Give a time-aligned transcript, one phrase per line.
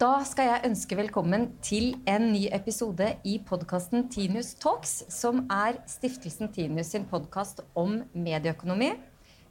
[0.00, 5.76] Da skal jeg ønske velkommen til en ny episode i podkasten Tinius Talks, som er
[5.92, 8.94] stiftelsen Tinius sin podkast om medieøkonomi,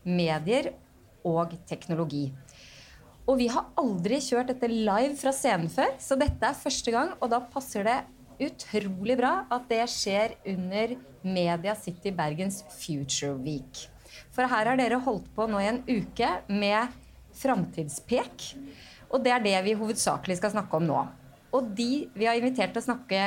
[0.09, 0.71] medier
[1.21, 2.31] og teknologi.
[3.29, 7.13] Og vi har aldri kjørt dette live fra scenen før, så dette er første gang.
[7.21, 8.00] Og da passer det
[8.50, 10.97] utrolig bra at det skjer under
[11.29, 13.86] Media City Bergens Future Week.
[14.34, 16.97] For her har dere holdt på nå i en uke med
[17.38, 18.50] Framtidspek.
[19.10, 21.04] Og det er det vi hovedsakelig skal snakke om nå.
[21.55, 23.21] Og de vi har invitert til å snakke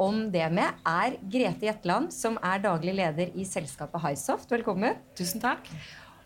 [0.00, 4.48] om det med, er Grete Jetland, som er daglig leder i selskapet Highsoft.
[4.52, 4.96] Velkommen.
[5.18, 5.66] Tusen takk.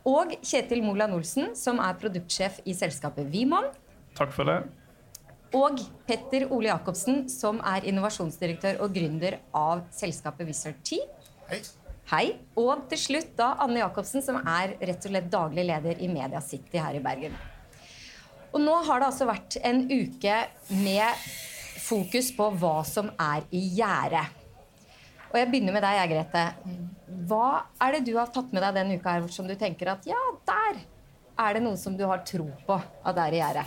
[0.06, 3.70] Og Kjetil Moland Olsen, som er produktsjef i selskapet Vimon.
[4.14, 4.60] Takk for det.
[5.54, 11.00] Og Petter Ole Jacobsen, som er innovasjonsdirektør og gründer av selskapet Wizard T.
[11.48, 11.62] Hei.
[12.12, 12.24] Hei.
[12.60, 16.42] Og til slutt da Anne Jacobsen, som er rett og slett daglig leder i Media
[16.44, 17.34] City her i Bergen.
[18.54, 20.38] Og nå har det altså vært en uke
[20.78, 21.26] med
[21.84, 24.22] fokus på hva som er i gjære.
[25.32, 26.44] Og jeg begynner med deg, jeg, Grete.
[27.26, 27.46] Hva
[27.82, 30.20] er det du har tatt med deg denne uka her som du tenker at ja,
[30.46, 30.84] der
[31.34, 33.64] er det noe som du har tro på at det er i gjære?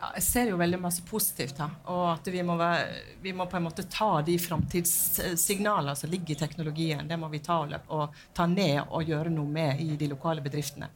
[0.00, 1.74] Ja, jeg ser jo veldig masse positivt her.
[1.92, 6.36] Og at vi må, være, vi må på en måte ta de framtidssignalene som ligger
[6.36, 7.02] i teknologien.
[7.10, 10.88] Det må vi ta, og ta ned og gjøre noe med i de lokale bedriftene.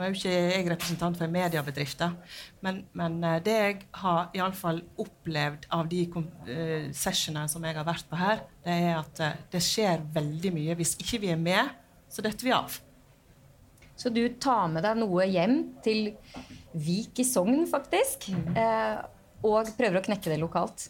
[0.00, 2.02] Nå er jo ikke jeg representant for en mediebedrift,
[2.64, 7.66] men, men, eh, det jeg har i alle fall opplevd av de uh, sessionene som
[7.68, 10.78] jeg har vært på her, det er at uh, det skjer veldig mye.
[10.78, 11.74] Hvis ikke vi er med,
[12.08, 12.78] så detter vi av.
[13.92, 16.14] Så du tar med deg noe hjem til
[16.80, 18.56] Vik i Sogn, faktisk, mm.
[19.44, 20.86] og prøver å knekke det lokalt?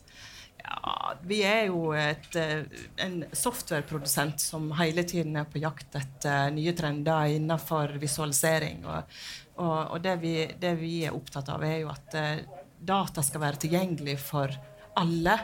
[0.61, 2.64] Ja, vi er jo et, eh,
[3.05, 8.84] en softwareprodusent som hele tiden er på jakt etter nye trender innenfor visualisering.
[8.84, 9.17] Og,
[9.56, 13.44] og, og det, vi, det, vi, er opptatt av, er jo at uh, data skal
[13.44, 14.55] være tilgjengelig for
[15.00, 15.39] alle.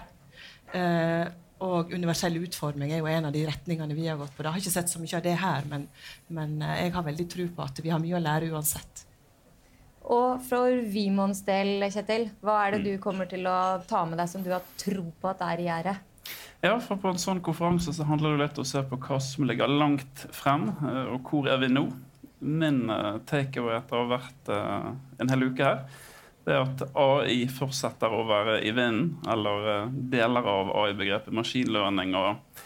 [0.77, 1.25] Eh,
[1.64, 4.45] og universell utforming er jo en av de retningene vi har gått på.
[4.45, 5.86] Jeg har ikke sett så mye av det her, men,
[6.29, 9.05] men jeg har veldig tro på at vi har mye å lære uansett.
[10.12, 14.30] Og for Vimons del, Kjetil, hva er det du kommer til å ta med deg
[14.30, 15.94] som du har tro på at er i gjære?
[16.62, 19.18] Ja, for På en sånn konferanse så handler det litt om å se på hva
[19.22, 21.89] som ligger langt frem, eh, og hvor er vi nå.
[22.46, 24.90] Min takeover takeaway etter å ha vært uh,
[25.22, 25.78] en hel uke her,
[26.44, 32.61] det er at AI fortsetter å være i vinden, eller deler av AI-begrepet maskinlearning og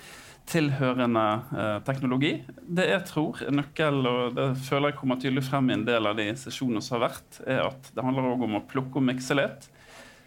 [0.50, 1.24] tilhørende
[1.54, 2.32] eh, teknologi.
[2.60, 6.08] Det jeg tror er nøkkel, og det føler jeg kommer tydelig frem i en del
[6.10, 9.06] av de sesjonene som har vært, er at det handler også om å plukke og
[9.10, 9.68] mikse litt.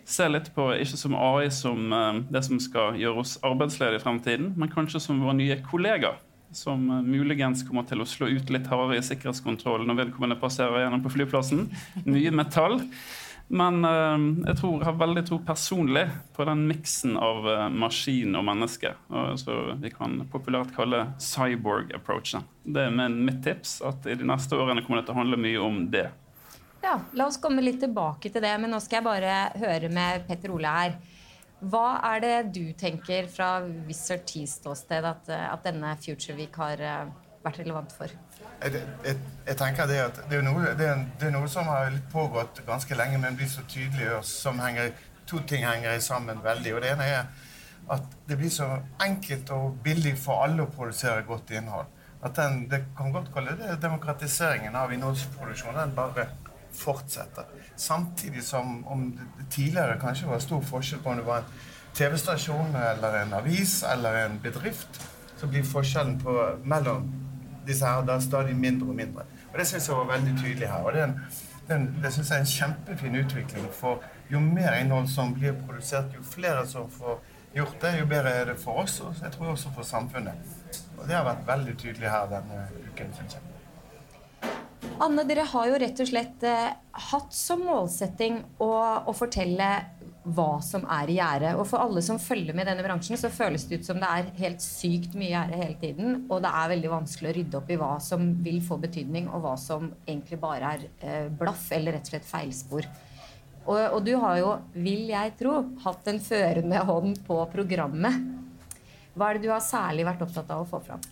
[0.03, 4.03] Se litt på ikke som AI som eh, det som skal gjøre oss arbeidsledige i
[4.03, 6.19] fremtiden, men kanskje som våre nye kollegaer.
[6.53, 10.85] Som eh, muligens kommer til å slå ut litt hardere i sikkerhetskontrollen når vedkommende passerer
[10.85, 11.67] gjennom på flyplassen.
[12.07, 12.81] Mye metall.
[13.53, 18.47] Men uh, jeg tror, har veldig tro personlig på den miksen av uh, maskin og
[18.47, 18.95] menneske.
[19.13, 22.47] og så vi kan populært kalle cyborg-approachen.
[22.63, 23.77] Det er mitt tips.
[23.85, 26.07] At i de neste årene kommer det til å handle mye om det.
[26.83, 30.25] Ja, La oss komme litt tilbake til det, men nå skal jeg bare høre med
[30.27, 30.97] Petter Ole her.
[31.63, 33.53] Hva er det du tenker fra
[33.85, 36.81] Wizard T-ståsted at, at, denne Future Week har
[37.45, 38.11] vært relevant for?
[38.63, 38.83] Jeg,
[39.47, 42.61] jeg, tenker Det at det er, noe, det, er, det er, noe, som har pågått
[42.67, 44.11] ganske lenge, men blir så tydelig.
[44.17, 44.93] og som henger,
[45.27, 46.75] To ting henger sammen veldig.
[46.75, 47.25] og Det ene er
[47.91, 48.67] at det blir så
[49.03, 51.87] enkelt og billig for alle å produsere godt innhold.
[52.23, 55.75] At den, Det kan godt kalle det demokratiseringen av innholdsproduksjon.
[55.75, 56.27] Den bare
[56.73, 57.43] fortsetter.
[57.75, 61.51] Samtidig som om det tidligere kanskje var stor forskjell på om det var en
[61.93, 65.01] TV-stasjon eller en avis eller en bedrift,
[65.37, 67.22] så blir forskjellen på, mellom
[67.67, 69.25] disse her da stadig mindre og mindre.
[69.51, 70.83] Og Det syns jeg var veldig tydelig her.
[70.83, 73.67] og Det, det, synes jeg er en kjempefin utvikling.
[73.71, 77.19] For jo mer innhold som blir produsert, jo flere som får
[77.53, 80.53] gjort det, jo bedre er det for oss, og jeg tror også for samfunnet.
[80.97, 83.49] Og Det har vært veldig tydelig her denne uken, syns jeg.
[85.01, 86.73] Anne, dere har jo rett og slett eh,
[87.09, 88.69] hatt som målsetting å,
[89.07, 89.69] å fortelle
[90.23, 91.53] hva som er i gjære.
[91.59, 94.09] Og for alle som følger med i denne bransjen, så føles det ut som det
[94.09, 96.19] er helt sykt mye gjære hele tiden.
[96.29, 99.43] Og det er veldig vanskelig å rydde opp i hva som vil få betydning, og
[99.43, 102.87] hva som egentlig bare er eh, blaff eller rett og slett feilspor.
[103.63, 108.23] Og, og, du har jo, vil jeg tro, hatt en førende hånd på programmet.
[109.13, 111.03] Hva er det du har særlig vært opptatt av å få fram?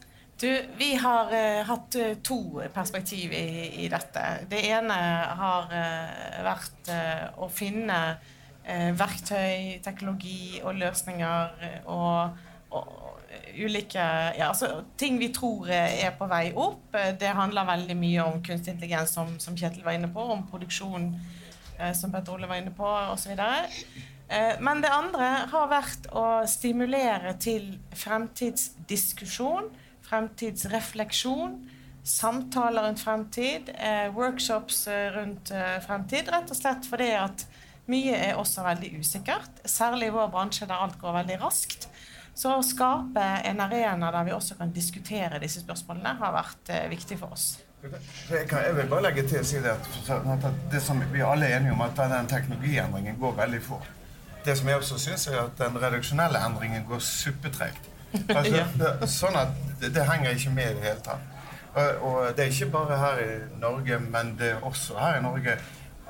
[0.41, 4.23] Du, vi har uh, hatt uh, to perspektiv i, i, dette.
[4.49, 4.95] Det ene
[5.37, 6.89] har uh, vært
[7.37, 8.39] å finne eh,
[8.97, 12.37] verktøy, teknologi og løsninger eh, og,
[12.71, 12.97] og
[13.57, 14.03] ulike
[14.37, 16.93] ja, altså, ting vi tror er på vei opp.
[17.19, 21.11] Det handler veldig mye om kunstig intelligens, som, som Kjetil var inne på, om produksjon
[21.79, 23.33] eh, som Petter Ole var inne på, osv.
[23.33, 27.73] Eh, men det andre har vært å stimulere til
[28.03, 29.71] fremtidsdiskusjon,
[30.07, 31.59] fremtidsrefleksjon,
[32.03, 36.29] samtaler rundt fremtid, eh, workshops eh, rundt eh, fremtid.
[36.33, 37.45] Rett og slett fordi at
[37.91, 41.89] mye er også veldig usikkert, særlig i vår bransje der alt går veldig raskt.
[42.33, 46.87] Så å skape en arena der vi også kan diskutere disse spørsmålene, har vært eh,
[46.91, 47.49] viktig for oss.
[47.81, 51.49] Jeg, kan, jeg vil bare legge til å si det at, det som vi alle
[51.49, 53.89] er enige om, at den teknologiendringen går veldig fort.
[54.45, 57.89] Det som jeg også syns, er at den redaksjonelle endringen går suppetregt.
[58.29, 61.27] Altså, det, sånn at det, det, henger ikke med i det hele tatt.
[61.71, 63.29] Og, og, det er ikke bare her i
[63.61, 65.57] Norge, men det er også her i Norge.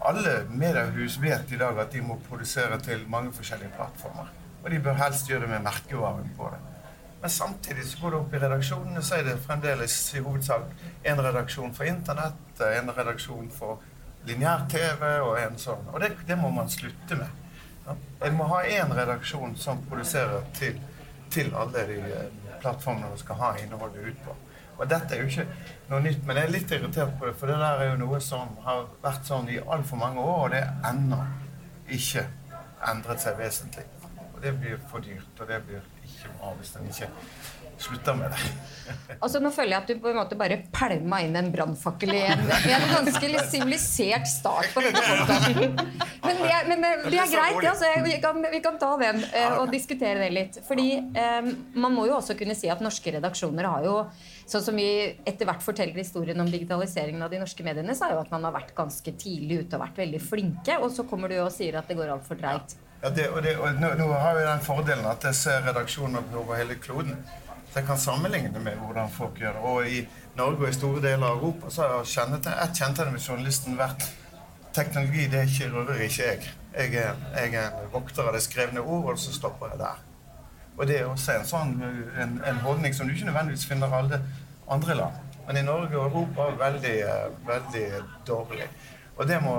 [0.01, 4.31] Alle mediehus vet i dag at de må produsere til mange forskjellige plattformer.
[4.63, 6.59] Og de bør helst gjøre det med merkevaren på det.
[7.21, 10.71] Men samtidig så går det opp i redaksjonene, så er det fremdeles i hovedsak
[11.05, 13.83] en redaksjon for internett, en redaksjon for
[14.25, 15.85] lineær-TV og en sånn.
[15.93, 17.37] Og det, det, må man slutte med.
[18.25, 20.81] En må ha én redaksjon som produserer til,
[21.33, 24.35] til alle de eh, plattformene man skal ha innholdet ut på.
[24.81, 25.45] Og dette er jo ikke
[25.91, 28.19] noe nytt, men jeg er litt irritert på det, for det der er jo noe
[28.23, 31.19] som har vært sånn i altfor mange år, og det er ennå
[31.91, 32.25] ikke
[32.89, 33.83] endret seg vesentlig
[34.31, 37.11] Og det blir for dyrt, og det blir ikke bra hvis en ikke
[37.81, 38.41] slutter med det.
[39.23, 42.21] altså Nå føler jeg at du på en måte bare pælma inn en brannfakkel i
[42.29, 45.79] en, en ganske sivilisert start på denne podkasten.
[46.21, 47.65] Men, det, men det er greit.
[47.71, 50.59] Altså, vi, kan, vi, kan, ta den uh, og diskutere det litt.
[50.67, 51.49] Fordi um,
[51.81, 53.97] man må jo også kunne si at norske redaksjoner har jo
[54.51, 54.85] Sånn som vi
[55.23, 58.43] etter hvert forteller historien om digitaliseringen av de norske mediene, så er jo at man
[58.43, 61.77] har vært ganske tidlig ute og vært veldig flinke, og så kommer du og sier
[61.79, 62.75] at det går altfor treigt.
[63.01, 66.35] Ja, det, og det, og nå, nå, har vi den fordelen at jeg ser redaksjonen
[66.35, 67.15] over hele kloden.
[67.71, 69.63] Så jeg kan sammenligne med hvordan folk gjør det.
[69.71, 70.03] Og i
[70.35, 74.09] Norge og i store deler av Europa så har et det med journalisten vært
[74.75, 75.29] teknologi.
[75.31, 76.53] Det ikke, rører ikke jeg.
[76.75, 80.07] Jeg er, jeg er, en vokter av det skrevne ord, og så stopper jeg der.
[80.77, 84.21] Og det også en sånn en, en holdning som du ikke nødvendigvis finner alle
[84.71, 85.19] andre land.
[85.47, 86.95] Men i Norge og Europa veldig,
[87.47, 87.85] veldig
[88.27, 88.69] dårlig.
[89.17, 89.55] Og det må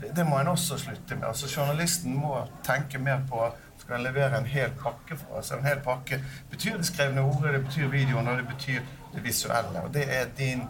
[0.00, 1.26] det må en også slutte med.
[1.28, 3.50] Altså Journalisten må tenke mer på
[3.80, 5.50] skal en levere en hel pakke for oss.
[5.50, 6.20] En hel pakke
[6.50, 8.80] betyr det skrevne ordet, det betyr videoen, og det betyr
[9.14, 9.82] det visuelle.
[9.82, 10.62] Og det er din,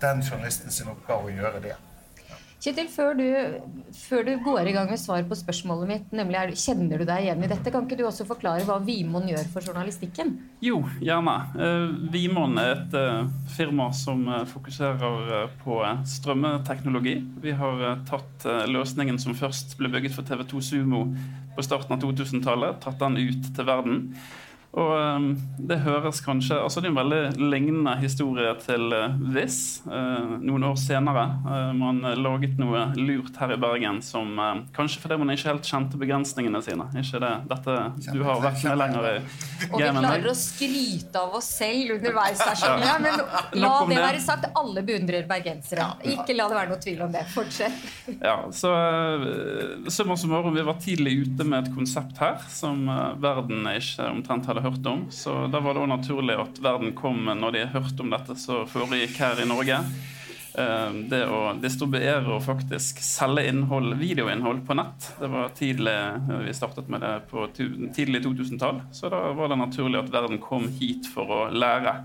[0.00, 1.74] den journalisten sin oppgave å gjøre det.
[2.64, 3.24] Kjetil, før du,
[3.92, 7.26] før du, går i gang med svar på spørsmålet mitt, nemlig er, kjenner du deg
[7.26, 10.30] igjen i dette, kan ikke du også forklare hva Vimon gjør for journalistikken?
[10.64, 11.34] Jo, gjerne.
[11.58, 17.18] Uh, Vimon er et uh, firma som uh, fokuserer på strømmeteknologi.
[17.44, 21.04] Vi har tatt løsningen som først ble bygget for TV2 Sumo
[21.54, 24.00] på starten av 2000-tallet, tatt den ut til verden.
[24.74, 25.26] Og um,
[25.58, 29.58] det høres kanskje altså Det er en veldig lignende historie til uh, Viss.
[29.86, 31.24] Uh, noen år senere.
[31.46, 35.68] Uh, man laget noe lurt her i Bergen som uh, Kanskje fordi man ikke helt
[35.68, 36.88] kjente begrensningene sine.
[36.98, 37.32] Ikke det?
[37.52, 37.76] Dette,
[38.08, 39.68] du har vært med lenger i gamet.
[39.70, 43.04] Og vi klarer å skryte av oss selv underveis her, skjønner jeg.
[43.06, 44.50] Men la det være sagt.
[44.58, 45.86] Alle beundrer bergensere.
[46.16, 47.22] Ikke la det være noe tvil om det.
[47.34, 47.78] Fortsett.
[48.18, 48.74] Ja, så
[49.92, 52.88] summa summarum, vi var tidlig ute med et konsept her som
[53.22, 55.06] verden ikke omtrent hadde hørt om.
[55.14, 58.66] Så da var det òg naturlig at verden kom når de hørte om dette som
[58.70, 59.80] foregikk her i Norge.
[60.54, 65.08] Eh, det å distribuere og faktisk selge innhold, videoinnhold på nett.
[65.18, 65.96] Det var tidlig,
[66.46, 70.68] Vi startet med det på tidlig 2000-tall, så da var det naturlig at verden kom
[70.78, 71.96] hit for å lære.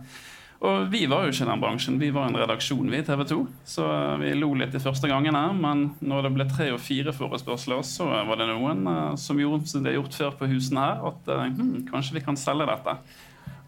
[0.60, 3.22] Og vi var jo ikke i den bransjen, vi var en redaksjon vi i TV
[3.30, 3.38] 2.
[3.64, 3.86] Så
[4.20, 8.10] vi lo litt de første gangene, men når det ble tre og fire forespørsler, så
[8.28, 11.32] var det noen uh, som gjorde som de har gjort før på husene her, at
[11.32, 12.98] uh, hm, kanskje vi kan selge dette.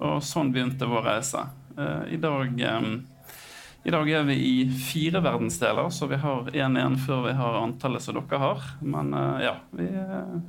[0.03, 1.45] Og sånn begynte vår reise.
[1.79, 2.59] Uh, I dag
[3.81, 7.55] i dag er vi i fire verdensdeler, så vi har én igjen før vi har
[7.63, 8.67] antallet som dere har.
[8.83, 9.09] Men
[9.41, 9.87] ja, vi,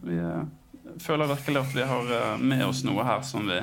[0.04, 0.18] vi
[1.00, 3.62] føler virkelig at vi har med oss noe her som vi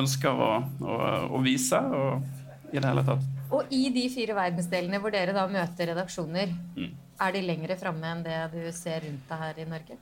[0.00, 0.50] ønsker å,
[0.82, 0.96] å,
[1.34, 1.78] å vise.
[1.78, 3.28] Og i det hele tatt.
[3.54, 6.90] Og i de fire verdensdelene hvor dere da møter redaksjoner, mm.
[7.22, 10.00] er de lengre framme enn det du ser rundt deg her i Norge?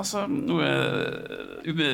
[0.00, 0.68] Altså, noe,
[1.76, 1.88] Det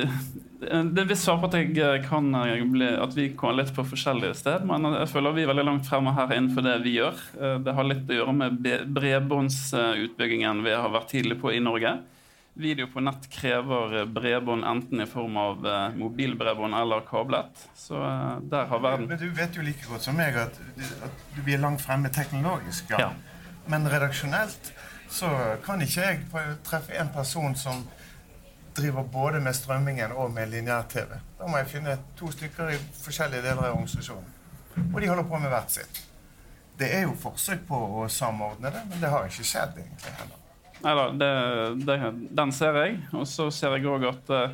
[0.63, 2.29] er en viss fare for at, jeg kan
[2.71, 5.89] bli, at vi kommer litt på forskjellige steder, men jeg føler vi er veldig langt
[5.89, 7.19] fremme her innenfor det vi gjør.
[7.35, 11.97] Eh, det har litt å gjøre med bredbåndsutbyggingen vi har vært tidlig på i Norge.
[12.57, 17.67] Video på nett krever bredbånd enten i form av eh, mobilbredbånd eller kablet.
[17.75, 20.57] Så eh, der har verden Men Du vet jo like godt som meg at,
[21.05, 22.89] at vi er langt fremme teknologisk.
[22.95, 22.99] Ja.
[23.07, 23.11] ja.
[23.69, 24.71] Men redaksjonelt
[25.09, 25.29] så
[25.65, 26.23] kan ikke jeg
[26.65, 27.85] treffe en person som
[28.77, 31.13] driver både med strømmingen og med lineær-TV.
[31.37, 34.33] Da må jeg finne to stykker i forskjellige deler av organisasjonen.
[34.93, 36.03] Og de holder på med hvert sitt.
[36.79, 40.46] Det er jo forsøk på å samordne det, men det har ikke skjedd egentlig heller.
[40.81, 41.29] Det,
[41.85, 41.97] det,
[42.37, 42.99] den ser jeg.
[43.17, 44.51] Og så ser jeg òg at eh,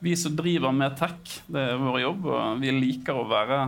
[0.00, 3.60] vi som driver med tech, det er vår jobb, og vi liker å være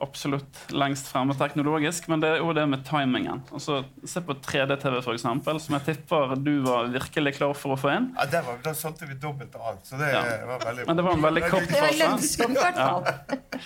[0.00, 3.42] absolutt lengst fremme teknologisk, men det er jo det med timingen.
[3.52, 7.90] Altså, se på 3D-TV, f.eks., som jeg tipper du var virkelig klar for å få
[7.98, 8.06] inn.
[8.16, 10.22] Ja, det var, da solgte vi dobbelt av alt, så det Ja.
[10.48, 13.60] var veldig Men det var en veldig kort Det var lønnsomt, i hvert fall.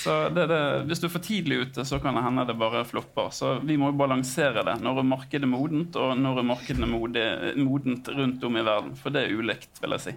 [0.00, 2.84] Så det, det, hvis du er for tidlig ute, så kan det hende det bare
[2.88, 3.28] flopper.
[3.36, 4.78] Så vi må jo balansere det.
[4.80, 6.90] Når er markedet modent, og når er markedet
[7.20, 8.96] er modent rundt om i verden.
[8.98, 10.16] For det er ulikt, vil jeg si.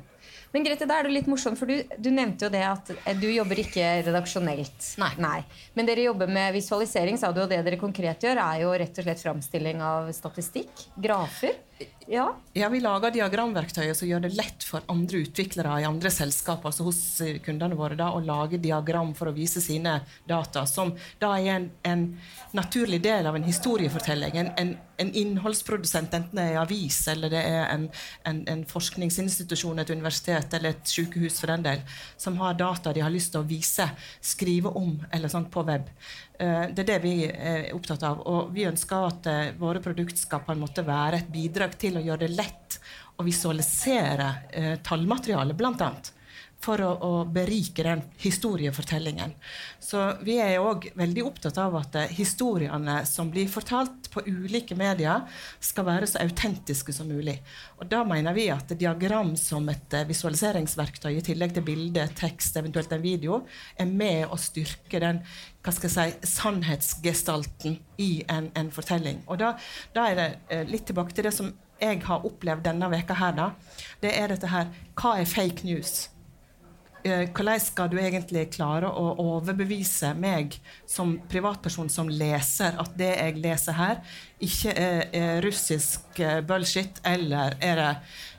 [0.53, 3.15] Men Grete, da er det litt morsomt, for du, du nevnte jo det at eh,
[3.17, 4.91] du jobber ikke redaksjonelt.
[5.01, 5.39] Nei.
[5.73, 9.01] Men dere jobber med visualisering, sa du, og det dere konkret gjør, er jo rett
[9.01, 10.85] og slett framstilling av statistikk.
[11.01, 11.57] Grafer.
[12.07, 12.35] Ja.
[12.53, 16.85] Ja, Vi lager diagramverktøyet som gjør det lett for andre utviklere i andre selskap altså
[16.87, 19.95] hos eh, kundene våre da, å lage diagram for å vise sine
[20.27, 20.91] data, som
[21.21, 22.03] da er en, en
[22.53, 24.35] naturlig del av en historiefortelling.
[24.37, 30.53] En, en, en innholdsprodusent, enten det er avis eller det er en forskningsinstitusjon, et universitet
[30.53, 31.81] eller et sykehus for den del,
[32.17, 33.87] som har data de har lyst til å vise,
[34.21, 35.89] skrive om eller sånt på web.
[36.39, 38.21] Eh, Det er det vi er opptatt av.
[38.29, 41.92] Og vi ønsker at eh, våre produkter skal på en måte være et bidrag til
[41.99, 42.79] å gjøre det lett
[43.17, 45.93] å visualisere eh, tallmaterialet, bl.a.
[46.63, 49.33] For å, å berike den historiefortellingen.
[49.83, 54.77] Så vi er òg veldig opptatt av at eh, historiene som blir fortalt på ulike
[54.79, 55.25] medier,
[55.59, 57.35] skal være så autentiske som mulig.
[57.81, 62.55] Og da mener vi at diagram som et eh, visualiseringsverktøy, i tillegg til bilde, tekst,
[62.61, 63.41] eventuelt en video,
[63.75, 65.19] er med å styrke den
[65.63, 69.21] hva skal jeg si, sannhetsgestalten i en, en fortelling.
[69.27, 69.53] Og da,
[69.95, 71.51] da er det eh, litt tilbake til det som
[71.83, 73.37] jeg har opplevd denne veka her.
[73.37, 73.51] da.
[74.01, 76.09] Det er dette her Hva er fake news?
[77.03, 80.53] Eh, hvordan skal du egentlig klare å overbevise meg
[80.87, 83.97] som privatperson som leser, at det jeg leser her,
[84.39, 87.89] ikke er, er russisk eh, bullshit, eller er det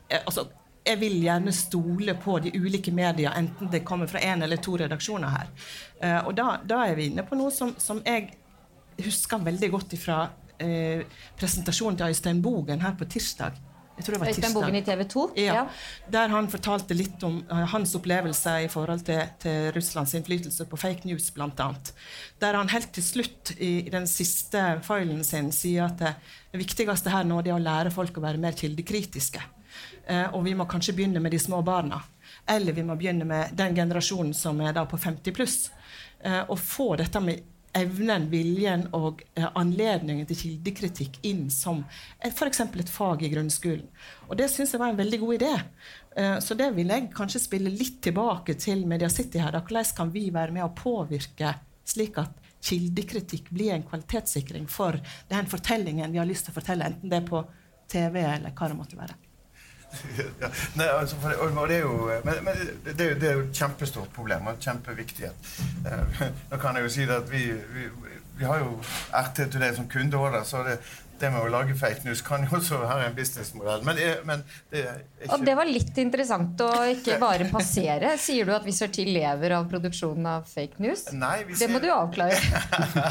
[0.09, 0.47] eh, altså,
[0.85, 4.77] jeg vil gjerne stole på de ulike medier, enten det kommer fra én eller to
[4.77, 5.53] redaksjoner her.
[6.29, 8.27] Og da, da er vi inne på noe som, som jeg
[9.01, 10.19] husker veldig godt fra
[10.63, 11.05] eh,
[11.39, 13.57] presentasjonen til Øystein Bogen her på tirsdag.
[13.95, 14.55] Jeg tror det var Øystein.
[14.55, 15.25] Bogen i TV 2.
[15.39, 15.67] Ja,
[16.11, 20.79] Der han fortalte litt om uh, hans opplevelse i forhold til, til Russlands innflytelse på
[20.81, 21.69] fake news, bl.a.
[22.43, 26.15] Der han helt til slutt i, i den siste filen sin sier at det,
[26.51, 29.43] det viktigste her nå er å lære folk å være mer kildekritiske.
[30.11, 32.03] Uh, og vi må kanskje begynne med de små barna.
[32.51, 35.59] Eller vi må begynne med den generasjonen som er da på 50 pluss.
[36.25, 41.83] Uh, og få dette med evnen, viljen og eh, anledningen til kildekritikk inn som
[42.23, 42.63] f.eks.
[42.65, 43.87] et fag i grunnskolen.
[44.29, 45.53] Og det syns jeg var en veldig god idé.
[46.17, 49.59] Eh, så det vil jeg kanskje spille litt tilbake til Media City her.
[49.59, 54.97] Hvordan kan vi være med å påvirke slik at kildekritikk blir en kvalitetssikring for
[55.29, 57.45] den fortellingen vi har lyst til å fortelle, enten det er på
[57.93, 59.24] TV eller hva det måtte være.
[60.41, 63.39] Ja, nei, altså, det, og, det er jo, men, men det, er jo, det er
[63.39, 65.55] jo et kjempestort problem og kjempeviktighet.
[65.87, 67.89] Eh, nå kan jeg jo si at vi, vi,
[68.39, 68.77] vi har jo
[69.15, 70.79] RT Today som kunde òg, så det,
[71.21, 73.85] det med å lage fake news kan jo også være en businessmodell.
[73.87, 78.17] Men, men det er ikke Og det var litt interessant å ikke bare passere.
[78.21, 81.07] Sier du at Visual Til lever av produksjonen av fake news?
[81.15, 82.39] Nei, vi Det må du avklare.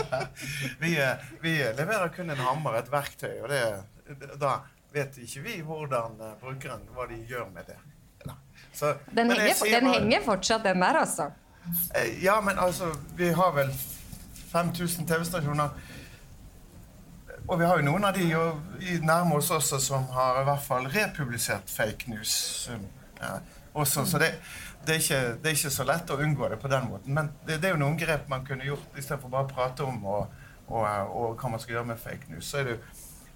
[0.83, 3.63] vi, eh, vi leverer kun en hammer, et verktøy, og det,
[4.41, 4.59] da
[4.93, 7.79] vet ikke vi hvordan eh, brukeren hva de gjør med det.
[8.73, 11.29] Så, Den henger, sier den henger fortsatt, den der, altså.
[11.95, 13.69] Eh, Ja, men altså, vi har vel
[14.51, 15.69] 5000 TV-stasjoner.
[17.47, 18.43] Og vi har jo noen av de jo,
[18.79, 22.69] i nærme oss også som har i hvert fall republisert fake news.
[22.73, 22.85] um,
[23.21, 23.37] Ja,
[23.73, 24.31] også, så det,
[24.85, 27.13] det, er ikke, det er ikke så lett å unngå det på den måten.
[27.13, 30.05] Men det, det er jo noen grep man kunne gjort istedenfor bare å prate om
[30.05, 30.33] og,
[30.67, 32.49] og, og hva man skal gjøre med fake news.
[32.49, 32.77] Så er det,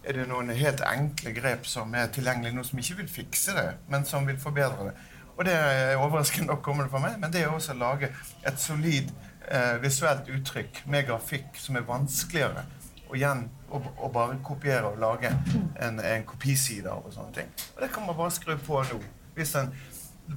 [0.04, 3.68] er det noen helt enkle grep som er tilgjengelige nå, som ikke vil fikse det,
[3.92, 4.96] men som vil forbedre det.
[5.38, 8.10] Og det er overraskende nok kommer det fra meg, men det er også å lage
[8.48, 9.12] et solid
[9.52, 12.66] eh, visuelt uttrykk med grafikk som er vanskeligere
[13.08, 17.54] og igjen å, å bare kopiere og lage en, en kopiside av og sånne ting.
[17.76, 19.00] Og det kan man bare skru på nå.
[19.38, 19.72] Hvis en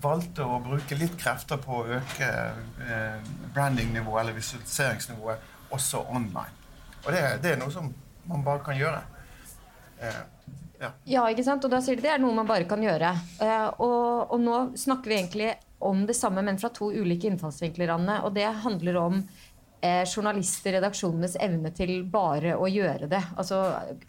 [0.03, 2.29] valgte å bruke litt krefter på å øke
[2.85, 6.55] eh, brandingnivået eller visualiseringsnivået også online.
[7.05, 7.89] Og det, det er noe som
[8.31, 9.01] man bare kan gjøre.
[10.01, 10.21] Eh,
[10.81, 10.93] ja.
[11.05, 11.65] Ja, ikke sant?
[11.67, 13.13] Og da sier de det er noe man bare kan gjøre.
[13.45, 15.53] Eh, og, og nå snakker vi egentlig
[15.85, 18.21] om det samme, men fra to ulike innfallsvinkler, Anne.
[18.27, 19.21] Og det handler om
[19.81, 23.23] eh, journalister, redaksjonenes evne til bare å gjøre det.
[23.41, 23.63] Altså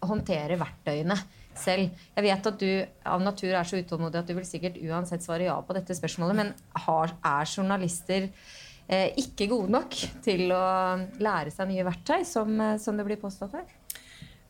[0.07, 1.17] håndtere verktøyene
[1.57, 1.91] selv.
[2.15, 2.69] Jeg vet at du
[3.11, 6.37] av natur er så utålmodig at du vil sikkert uansett svare ja på dette spørsmålet,
[6.37, 6.53] men
[6.85, 8.29] har, er journalister
[8.87, 10.63] eh, ikke gode nok til å
[11.19, 13.67] lære seg nye verktøy, som, eh, som det blir påstått her?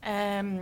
[0.02, 0.56] Ehm,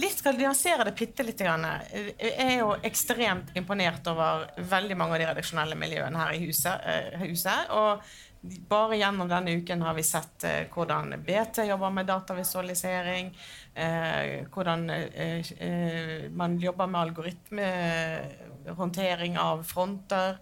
[0.00, 1.40] litt skal nyansere det bitte litt.
[1.40, 6.86] Jeg er jo ekstremt imponert over veldig mange av de redaksjonelle miljøene her i huset.
[7.24, 8.04] huset og
[8.44, 13.38] bare gjennom denne uken har vi sett eh, hvordan BT jobber med datavisualisering.
[13.74, 20.36] Eh, hvordan eh, eh, man jobber med algoritmehåndtering av fronter.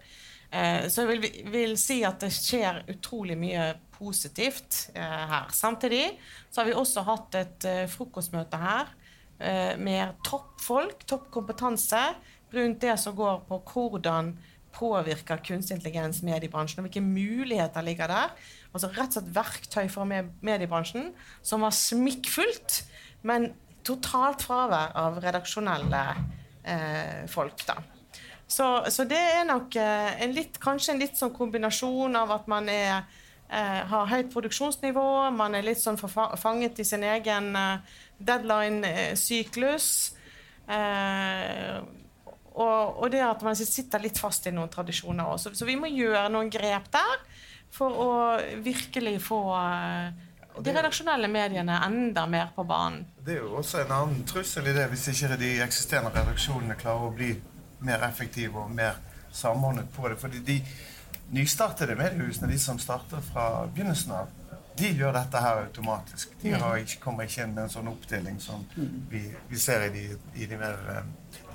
[0.51, 1.21] Eh, så jeg vil,
[1.53, 5.47] vil, si at det skjer utrolig mye positivt eh, her.
[5.55, 8.85] Samtidig så har vi også hatt et frokostmøte her
[9.83, 12.01] med toppfolk, toppkompetanse,
[12.53, 14.33] rundt det som går på hvordan
[14.73, 18.33] påvirker kunstig intelligens mediebransjen, og hvilke muligheter ligger der.
[18.73, 21.11] Altså rett og slett verktøy for mediebransjen
[21.45, 22.81] som var smikkfullt,
[23.27, 23.51] men
[23.85, 26.03] totalt fravær av redaksjonelle
[26.63, 27.65] eh, folk.
[27.67, 27.77] da.
[28.47, 32.49] Så, så, det er nok eh, en litt, kanskje en litt sånn kombinasjon av at
[32.51, 33.21] man er, eh,
[33.89, 35.05] har høyt produksjonsnivå,
[35.35, 39.87] man er litt sånn fanget i sin egen eh, deadline-syklus.
[40.67, 41.77] Eh,
[42.53, 45.53] og, og, det at man sitter litt fast i noen tradisjoner også.
[45.57, 47.23] Så, vi må gjøre noen grep der
[47.73, 48.11] for å
[48.61, 49.41] virkelig få
[50.61, 53.07] de redaksjonelle mediene enda mer på banen.
[53.25, 57.09] Det er jo også en annen trussel i det, hvis ikke de eksisterende redaksjonene klarer
[57.09, 57.31] å bli
[57.83, 58.99] mer effektive og mer
[59.33, 60.19] samordnet på det.
[60.21, 60.59] Fordi de
[61.33, 64.31] nystartede mediehusene, de som starter fra begynnelsen av,
[64.77, 66.33] de gjør dette her automatisk.
[66.41, 68.63] De ikke, kommer ikke inn med en sånn oppdeling som
[69.09, 70.03] vi, vi ser i de,
[70.41, 71.01] i de mer de,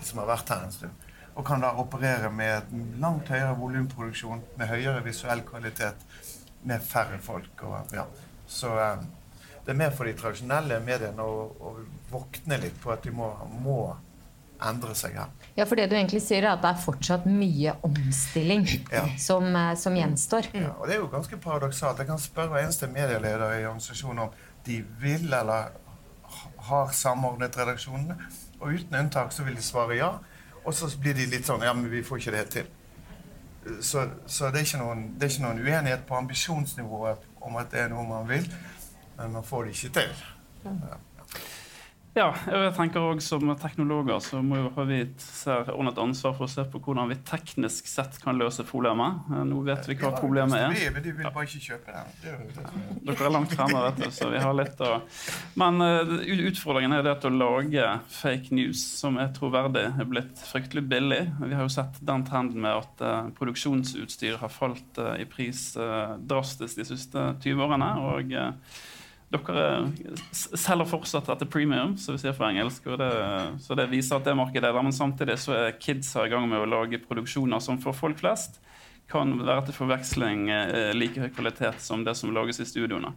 [0.07, 1.07] som har vært her en stund.
[1.39, 2.71] Og kan da operere med
[3.03, 6.07] langt høyere volumproduksjon, med høyere visuell kvalitet,
[6.67, 7.63] med færre folk.
[7.67, 8.07] Og, ja.
[8.51, 9.07] Så um,
[9.65, 11.75] det er mer for de tradisjonelle mediene å, å
[12.11, 13.31] våkne litt på at de må,
[13.63, 13.81] må
[14.67, 15.35] endre seg her.
[15.59, 18.63] Ja, for det du egentlig sier er at det er fortsatt mye omstilling
[18.93, 19.03] ja.
[19.19, 20.53] som, eh, som, gjenstår.
[20.55, 21.99] Ja, og det er jo ganske paradoksalt.
[21.99, 24.37] Jeg kan spørre hver eneste medieleder i organisasjonen om
[24.69, 25.73] de vil eller
[26.69, 28.15] har samordnet redaksjonene.
[28.61, 30.13] Og uten unntak så vil de svare ja.
[30.63, 32.71] Og så blir de litt sånn Ja, men vi får ikke det til.
[33.83, 37.83] Så, så det, er noen, det, er ikke noen, uenighet på ambisjonsnivået om at det
[37.83, 38.47] er noe man vil,
[39.19, 40.25] men man får det ikke til.
[40.65, 41.03] Ja.
[42.17, 46.47] Ja, jeg tenker også Som teknologer så må jo ha vi ser et ansvar for
[46.47, 49.29] å se på hvordan vi teknisk sett kan løse problemet.
[49.33, 50.93] Eh, nå vet vi hva problemet er.
[50.95, 53.05] Men de vil bare ikke kjøpe den.
[53.05, 54.93] Dere er langt fremme, vet du, så vi har litt å
[55.61, 56.15] Men uh,
[56.49, 57.87] utfordringen er det at å lage
[58.19, 61.23] fake news som er troverdig, er blitt fryktelig billig.
[61.43, 65.71] Vi har jo sett den trenden med at uh, produksjonsutstyr har falt i pris
[66.29, 67.91] drastisk de siste 20 årene.
[68.09, 68.33] og
[69.29, 69.65] dere
[70.33, 72.87] selger fortsatt etter premium, som vi sier på engelsk.
[73.01, 73.11] Det,
[73.61, 74.87] så det viser at det markedet er der.
[74.87, 78.61] Men samtidig så er kidsa i gang med å lage produksjoner som for folk flest
[79.09, 83.15] kan være til forveksling eh, like høy kvalitet som det som lages i studioene.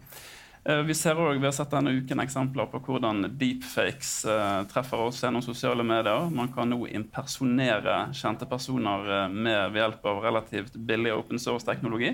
[0.64, 5.08] Eh, vi ser også, vi har sett denne uken eksempler på hvordan deepfakes eh, treffer
[5.08, 6.30] oss gjennom sosiale medier.
[6.30, 12.14] Man kan nå impersonere kjente personer eh, med ved hjelp av relativt billig open source-teknologi.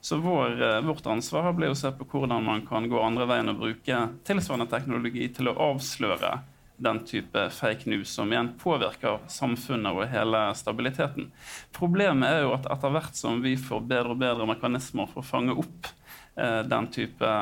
[0.00, 3.48] Så vår, eh, vårt ansvar blir å se på hvordan man kan gå andre veien
[3.52, 6.38] og bruke tilsvarende teknologi til å avsløre
[6.76, 11.30] den type fake news, som igjen påvirker samfunnet og hele stabiliteten.
[11.76, 15.26] Problemet er jo at etter hvert som vi får bedre og bedre mekanismer for å
[15.26, 15.88] fange opp
[16.36, 17.32] eh, den type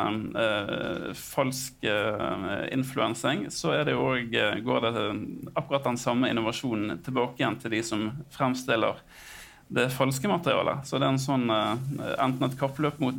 [0.44, 5.04] eh, falsk eh, influensing, så det også, eh, går det
[5.54, 9.02] akkurat den samme innovasjonen tilbake igjen til de som fremstiller
[9.68, 10.84] det falske materialet.
[10.86, 11.74] Så det er en sånn, uh,
[12.22, 13.16] enten et kappløp mot,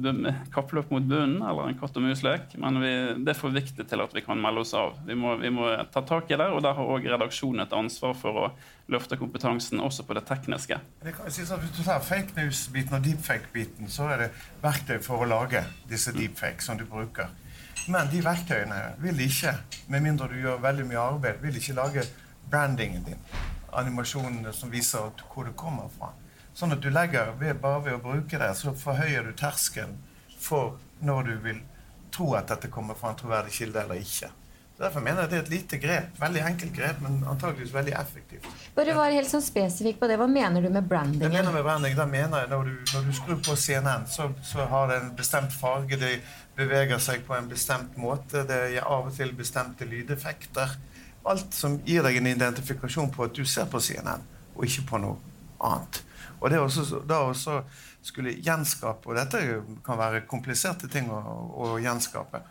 [0.53, 2.53] kappløp mot, bunnen eller en katt og mus-lek.
[2.61, 2.93] Men vi,
[3.25, 4.95] det er for viktig til at vi kan melde oss av.
[5.07, 8.15] Vi må, vi må ta tak i det, og der har òg redaksjonen et ansvar
[8.19, 8.49] for å
[8.93, 10.77] løfte kompetansen også på det tekniske.
[11.03, 14.29] Det kan si sånn, hvis du tar fake news-biten og deepfake-biten, så er det
[14.61, 17.33] verktøy for å lage disse deepfake som du bruker.
[17.91, 19.51] Men de verktøyene vil ikke,
[19.93, 22.05] med mindre du gjør veldig mye arbeid, vil ikke lage
[22.49, 23.25] brandingen din.
[23.75, 26.13] Animasjonene som viser hvor det kommer fra.
[26.55, 29.97] Sånn at du legger, ved, bare ved å bruke det, så forhøyer du terskelen
[30.39, 31.61] for når du vil
[32.15, 34.29] tro at dette kommer fra en troverdig kilde eller ikke.
[34.75, 36.15] Så Derfor mener jeg det er et lite grep.
[36.19, 38.47] Veldig enkelt grep, men antageligvis veldig effektivt.
[38.75, 40.17] Bare være helt sånn spesifikk på det.
[40.19, 41.21] Hva mener du med branding?
[41.23, 44.29] Jeg mener med branding, da mener jeg Når du, når du skrur på CNN, så,
[44.43, 45.99] så, har det en bestemt farge.
[45.99, 46.17] Det
[46.55, 48.47] beveger seg på en bestemt måte.
[48.47, 50.75] Det gir av og til bestemte lydeffekter.
[51.27, 55.03] Alt som gir deg en identifikasjon på at du ser på CNN, og ikke på
[55.03, 56.01] noe annet.
[56.41, 57.61] Og det også, da også
[58.05, 59.39] skulle gjenskape Og dette
[59.85, 61.19] kan være kompliserte ting å,
[61.57, 62.41] å gjenskape.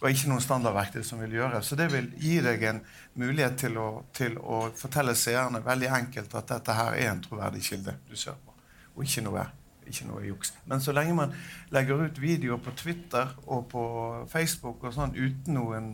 [0.00, 1.60] Og ikke noen standardverktøy som vil gjøre.
[1.64, 2.78] Så det vil gi deg en
[3.20, 7.62] mulighet til å, til å fortelle seerne veldig enkelt at dette her er en troverdig
[7.66, 8.54] kilde du ser på,
[8.94, 9.44] og ikke noe,
[9.90, 10.54] ikke noe juks.
[10.70, 11.34] Men så lenge man
[11.74, 13.84] legger ut videoer på Twitter og på
[14.32, 15.90] Facebook og sånn uten noen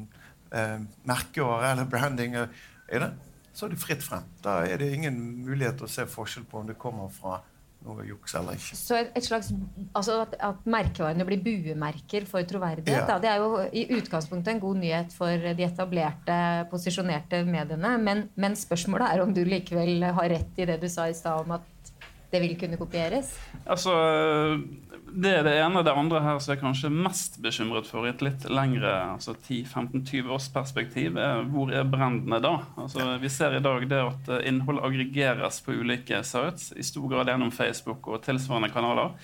[0.54, 3.10] eh, merkeår eller branding, er det,
[3.56, 4.24] så er det fritt frem.
[4.44, 5.16] Da er det ingen
[5.46, 7.38] mulighet til å se forskjell på om det kommer fra
[7.86, 8.76] noe juks eller ikke.
[8.78, 9.52] Så et, slags,
[9.96, 13.18] altså at, at, merkevarene blir buemerker for troverdighet, ja.
[13.22, 16.38] det er jo i utgangspunktet en god nyhet for de etablerte,
[16.72, 17.94] posisjonerte mediene.
[18.02, 21.46] Men, men spørsmålet er om du likevel har rett i det du sa i stad
[21.46, 21.72] om at
[22.36, 23.32] det vil kunne kopieres?
[23.64, 23.94] Altså,
[25.06, 25.84] Det er det ene.
[25.86, 29.32] Det andre her som jeg er kanskje mest bekymret for i et litt lengre altså
[29.38, 32.58] 10-15-20 års perspektiv, er hvor er brendene da?
[32.76, 37.30] Altså, vi ser i dag det at innhold aggregeres på ulike sites, i stor grad
[37.32, 39.14] gjennom Facebook og tilsvarende kanaler.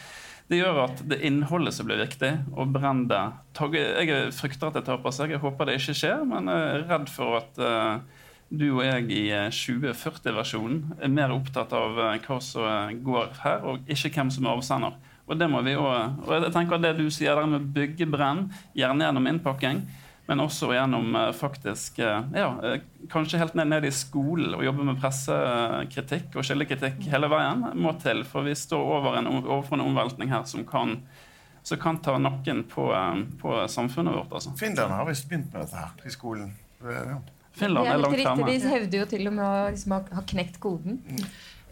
[0.48, 4.86] Det gjør at det er innholdet som blir viktig, og brandet Jeg frykter at det
[4.88, 5.34] taper seg.
[5.34, 8.21] Jeg håper det ikke skjer, men jeg er redd for at uh,
[8.52, 9.22] du og jeg i
[9.54, 14.30] 2040-versjonen eh, er mer opptatt av eh, hva som eh, går her, og ikke hvem
[14.34, 15.00] som er avsender.
[15.30, 19.06] Og det må vi også, og jeg tenker det du sier der med byggebrenn, gjerne
[19.06, 19.84] gjennom innpakking,
[20.26, 22.46] men også gjennom faktisk ja,
[23.10, 27.90] Kanskje helt ned, ned i skolen og jobbe med pressekritikk og kildekritikk hele veien må
[28.02, 28.22] til.
[28.28, 30.94] For vi står over en, overfor en omveltning her som kan,
[31.66, 32.86] som kan ta nakken på,
[33.42, 34.38] på samfunnet vårt.
[34.38, 34.54] Altså.
[34.62, 36.54] Finland har visst begynt med dette her i skolen.
[36.86, 37.18] Ja.
[37.56, 38.46] Finland er, langt framme.
[38.48, 41.02] De hevder jo til og med å liksom, ha knekt koden.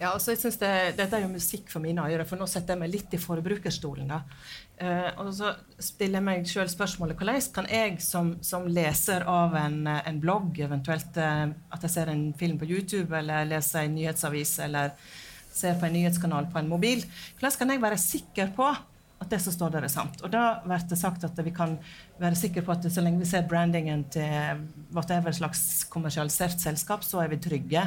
[0.01, 2.73] Ja, altså jeg synes det, Dette er jo musikk for mine ører, for nå setter
[2.73, 4.09] jeg meg litt i forbrukerstolen.
[4.09, 4.23] da.
[4.81, 9.57] Eh, og så stiller jeg meg sjøl spørsmålet hvordan kan jeg som, som leser av
[9.61, 13.99] en, en blogg, eventuelt uh, at jeg ser en film på YouTube eller leser en
[13.99, 14.97] nyhetsavis eller
[15.53, 17.05] ser på en nyhetskanal på en mobil,
[17.37, 18.71] hvordan kan jeg være sikker på
[19.21, 20.23] at det som står der, er sant.
[20.25, 21.77] Og da blir det sagt at vi kan
[22.21, 24.63] være sikre på at så lenge vi ser brandingen til
[24.97, 27.85] whatever slags kommersialisert selskap, så er vi trygge.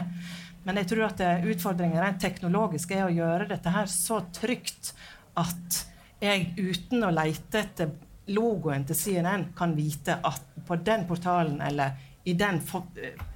[0.64, 4.94] Men jeg tror at utfordringen rent teknologisk er å gjøre dette her så trygt
[5.40, 5.82] at
[6.24, 7.92] jeg uten å leite etter
[8.32, 12.62] logoen til CNN kan vite at på den portalen eller i, den,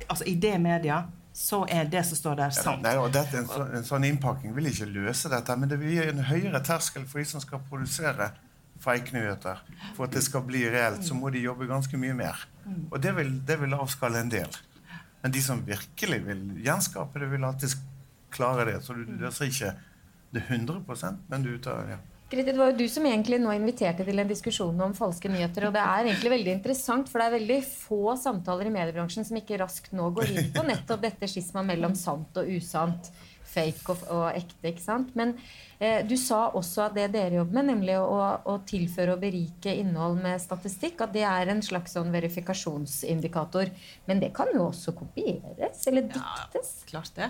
[0.07, 1.01] altså i det media
[1.37, 2.81] så er det som står der, sant.
[2.81, 5.93] Nei, og dette, en, sånn, en sånn innpakking vil ikke løse dette, men det vil
[5.93, 8.31] gi en høyere terskel for de som skal produsere
[8.81, 9.61] fake-nyheter.
[9.93, 12.41] For at det skal bli reelt, så må de jobbe ganske mye mer.
[12.89, 14.57] Og det vil, det vil avskalle en del.
[15.21, 17.77] Men de som virkelig vil gjenskape det, vil alltid
[18.33, 18.79] klare det.
[18.85, 19.75] Så du løser ikke
[20.33, 20.81] det 100
[21.29, 22.01] men du tar ja.
[22.27, 25.69] Grete, det var jo du som egentlig nå inviterte til en diskusjon om falske nyheter.
[25.69, 29.39] Og det er egentlig veldig interessant, for det er veldig få samtaler i mediebransjen som
[29.39, 33.07] ikke raskt nå går inn på nettopp dette skismaet mellom sant og usant.
[33.47, 34.73] Fake og, og ekte.
[34.73, 35.15] ikke sant?
[35.15, 35.37] Men
[35.79, 38.17] du sa også at det dere jobber med, nemlig å,
[38.49, 43.69] å, tilføre og berike innhold med statistikk, at det er en slags sånn verifikasjonsindikator.
[44.09, 46.71] Men det kan jo også kopieres eller diktes?
[46.81, 47.29] Ja, klart det.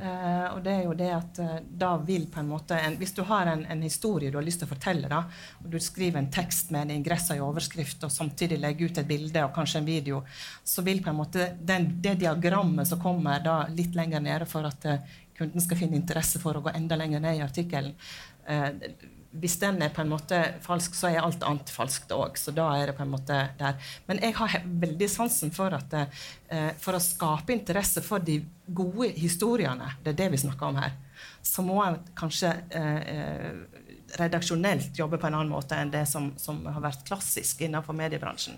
[0.00, 3.12] Uh, og det er jo det at uh, da vil på en måte en, Hvis
[3.16, 5.24] du har en, en, historie du har lyst til å fortelle, da,
[5.60, 9.08] og du skriver en tekst med en ingress i overskrift, og samtidig legger ut et
[9.08, 10.22] bilde og kanskje en video,
[10.64, 14.68] så vil på en måte den, det diagrammet som kommer da litt lenger nede for
[14.68, 14.86] at
[15.40, 17.79] kunden skal finne interesse for å gå enda lenger ned i artikkelen.
[18.50, 18.70] Eh,
[19.30, 22.38] hvis den er på en måte falsk, så er alt annet falskt òg.
[22.50, 23.76] En.
[24.08, 29.12] Men jeg har veldig sansen for at eh, for å skape interesse for de gode
[29.20, 30.96] historiene, det er det vi snakker om her,
[31.46, 33.52] så må jeg kanskje eh, eh
[34.18, 38.56] redaksjonelt jobbe på en annen måte enn det som, som har vært klassisk innenfor mediebransjen.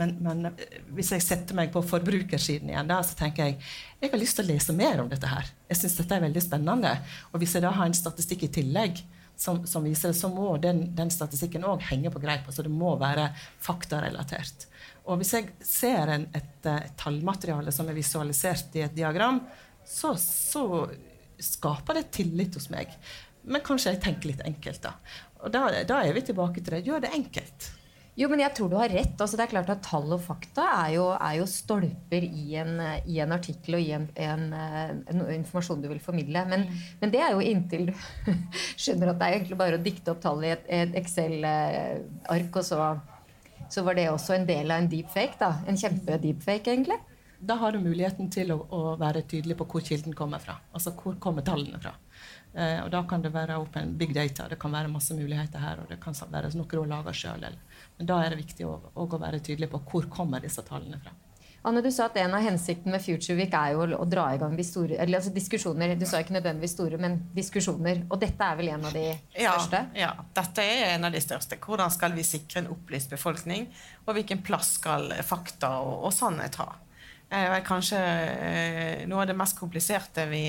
[0.00, 3.58] Men, men, eh, hvis jeg setter meg på forbrukersiden igjen, da, så tenker jeg
[4.02, 5.50] jeg har lyst til å lese mer om dette her.
[5.68, 6.94] Jeg synes dette er veldig spennende.
[7.32, 9.02] Og hvis jeg da har en statistikk i tillegg
[9.38, 12.48] som, som viser det, så må den, den statistikken òg henge på greip.
[12.48, 13.28] Altså det må være
[13.62, 14.66] faktarelatert.
[15.06, 19.40] Og hvis jeg ser en, et, et, tallmateriale som er visualisert i et diagram,
[19.86, 20.64] så, så
[21.42, 22.90] skaper det tillit hos meg.
[23.42, 24.96] Men kanskje jeg tenker litt enkelt, da.
[25.42, 26.84] Og da, da er vi tilbake til det.
[26.86, 27.70] Gjør det enkelt.
[28.12, 29.14] Jo, men jeg tror du har rett.
[29.16, 32.74] Altså, det er klart at Tall og fakta er jo, er jo stolper i en,
[33.08, 36.42] i en, artikkel og i en, en, en, informasjon du vil formidle.
[36.50, 36.82] Men, mm.
[37.00, 37.94] men, det er jo inntil du
[38.82, 42.68] skjønner at det er egentlig bare å dikte opp tall i et, et Excel-ark, og
[42.68, 42.90] så,
[43.72, 45.40] så, var det også en del av en deepfake.
[45.40, 45.54] da.
[45.64, 47.00] En kjempe-deepfake, egentlig.
[47.42, 50.60] Da har du muligheten til å, å være tydelig på hvor kilden kommer fra.
[50.76, 51.96] Altså hvor kommer tallene fra.
[52.52, 54.46] Eh, og da kan det være open big data.
[54.50, 55.80] Det kan være masse muligheter her.
[55.80, 57.48] og det kan være noe du lager selv.
[57.48, 57.56] Men
[57.98, 61.14] da er det viktig å, å være tydelig på hvor kommer disse tallene fra.
[61.62, 64.38] Anne, du sa at En av hensiktene med Future Week er jo å dra i
[64.40, 65.94] gang de store, eller altså diskusjoner.
[65.98, 68.02] Du sa ikke nødvendigvis store, men diskusjoner.
[68.08, 69.82] Og dette er vel en av de største?
[69.94, 71.60] Ja, ja, dette er en av de største.
[71.62, 73.68] Hvordan skal vi sikre en opplyst befolkning?
[74.08, 76.72] Og hvilken plass skal fakta og, og sannhet ha?
[77.30, 80.44] Det er kanskje eh, noe av det mest kompliserte vi,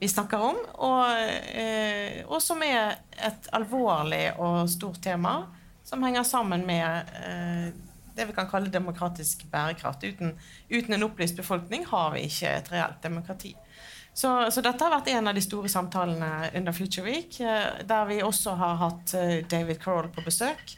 [0.00, 0.56] vi snakker om,
[0.88, 1.04] og,
[1.52, 5.36] eh, og, som er et alvorlig og stort tema
[5.88, 7.68] som henger sammen med eh,
[8.16, 10.04] det vi kan kalle demokratisk bærekraft.
[10.04, 10.34] Uten,
[10.68, 13.54] uten en opplyst befolkning har vi ikke et reelt demokrati.
[14.12, 18.08] Så, så, dette har vært en av de store samtalene under Future Week, eh, der
[18.10, 20.74] vi også har hatt eh, David Crowell på besøk.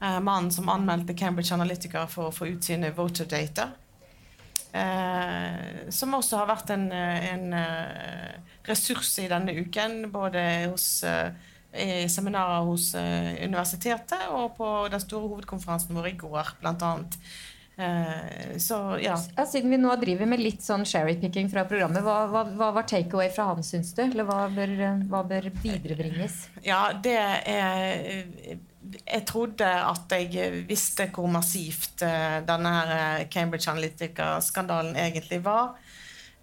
[0.00, 3.70] Eh, mannen som anmeldte Cambridge Analytica for å få ut sine voter data.
[4.70, 7.58] Eh, som også har vært en, en
[8.68, 11.02] ressurs i denne uken, både hos
[11.74, 17.18] i seminarer hos universitetet og på den store hovedkonferansen vår i går, blant annet.
[17.76, 19.16] Eh, så, ja.
[19.46, 23.32] Siden vi nå driver med litt sånn cherrypicking fra programmet, hva, hva, hva var takeaway
[23.34, 24.04] fra han, syns du?
[24.06, 24.74] Eller hva bør,
[25.10, 26.44] hva bør viderebringes?
[26.66, 32.04] Ja, det er jeg trodde at jeg visste hvor massivt
[32.46, 35.74] denne her eh, Cambridge Analytica-skandalen egentlig var.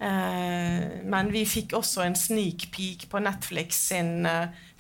[0.02, 4.26] Men vi fikk også en sneak peek på Netflix sin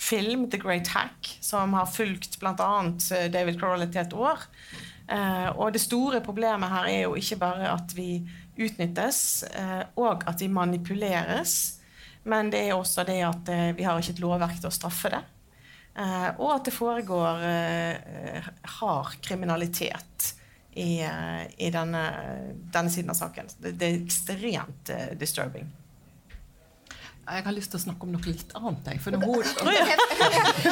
[0.01, 2.71] film The Great Hack, som har fulgt bl.a.
[3.29, 4.47] David Crowley til et år.
[5.11, 8.21] Eh, og det store problemet her er jo ikke bare at vi
[8.61, 11.55] utnyttes, eh, og at vi manipuleres,
[12.23, 15.13] men det er også det at eh, vi har ikke et lovverk til å straffe
[15.13, 15.23] det.
[16.39, 17.41] og at det foregår
[18.79, 20.29] hard kriminalitet
[20.71, 22.03] i, i denne,
[22.71, 23.49] denne, siden av saken.
[23.59, 25.67] Det er ekstremt disturbing.
[27.21, 28.87] Jeg har lyst til å snakke om noe litt annet.
[28.91, 29.43] Jeg, for hun...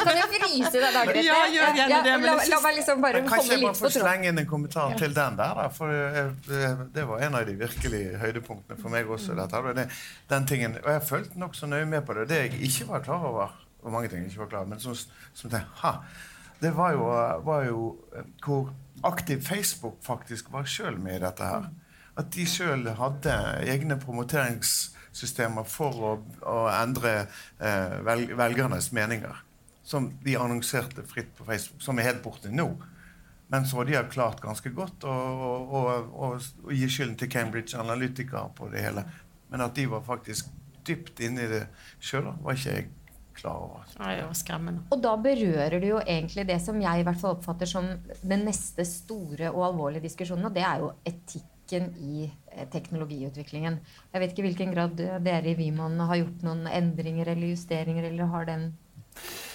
[0.06, 1.22] kan jeg fryse deg, Dagrethe?
[1.24, 2.14] Ja, gjør gjerne det.
[2.26, 4.48] la, la, meg liksom bare holde litt på Kanskje jeg bare får slenge inn en
[4.50, 5.54] kommentar til den der.
[5.60, 9.38] Da, for eh, Det var en av de virkelig høydepunktene for meg også.
[9.38, 9.62] Dette.
[9.78, 9.86] Det,
[10.34, 12.26] den tingen, og Jeg fulgte nokså nøye med på det.
[12.34, 14.82] Det jeg ikke var klar over, og mange ting jeg ikke var klar over, men
[14.82, 14.98] som,
[15.38, 15.96] som tenkte, ha,
[16.60, 17.10] det var jo,
[17.46, 17.84] var jo,
[18.16, 18.72] eh, hvor
[19.06, 21.70] aktiv Facebook faktisk var sjøl med i dette her.
[22.18, 23.36] At de sjøl hadde
[23.70, 26.12] egne promoterings systemer for å,
[26.46, 27.14] å endre
[27.58, 29.42] eh, velgernes meninger.
[29.82, 32.68] Som de annonserte fritt på Facebook, som er helt borte nå.
[33.50, 37.78] Men så de har klart ganske godt å, å, å, å gi skylden til Cambridge
[37.80, 39.02] Analytica på det hele.
[39.50, 40.52] Men at de var faktisk
[40.86, 41.64] dypt inne i det
[41.98, 42.88] sjøl, var ikke jeg
[43.40, 43.90] klar over.
[43.96, 44.84] Ja, det var skremmende.
[44.94, 47.88] Og da berører du jo egentlig det som jeg i hvert fall oppfatter som
[48.20, 53.80] den neste store og alvorlige diskusjonen, og det er jo etikk dynamikken i eh, teknologiutviklingen.
[54.12, 58.10] Jeg vet ikke i hvilken grad dere i Viman har gjort noen endringer eller justeringer,
[58.10, 58.72] eller har den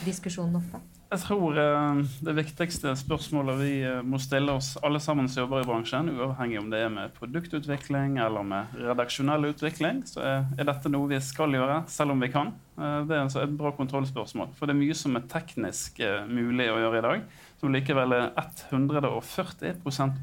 [0.06, 0.82] diskusjonen oppe?
[1.06, 5.62] Jeg tror eh, det viktigste spørsmålet vi eh, må stille oss alle sammen som jobber
[5.62, 10.91] i bransjen, uavhengig om det er med produktutvikling eller med redaksjonell utvikling, så er dette
[10.91, 12.54] noe vi skal gjøre, selv om vi kan.
[12.75, 14.49] Det er altså et bra kontrollspørsmål.
[14.58, 17.21] For det er mye som er teknisk mulig å gjøre i dag,
[17.62, 18.25] som likevel er
[18.67, 19.78] 140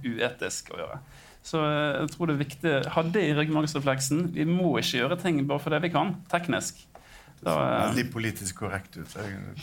[0.05, 0.98] uetisk å gjøre.
[1.42, 4.24] Så eh, jeg tror det er viktig Ha det i ryggmargsrefleksen.
[4.37, 6.85] Vi må ikke gjøre ting bare fordi vi kan, teknisk.
[7.42, 9.16] Da, eh, Veldig politisk korrekt ut.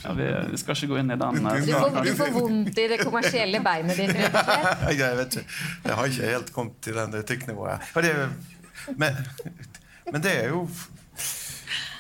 [0.04, 1.40] Ja, vi, vi, skal ikke gå inn i den.
[1.40, 4.16] Eh, du får, du får vondt i det kommersielle beinet ditt?
[5.00, 5.60] Jeg vet ikke.
[5.86, 7.92] Jeg har ikke helt kommet til den etikknivået.
[8.04, 8.14] Det,
[9.00, 9.24] men,
[10.12, 10.66] men det er jo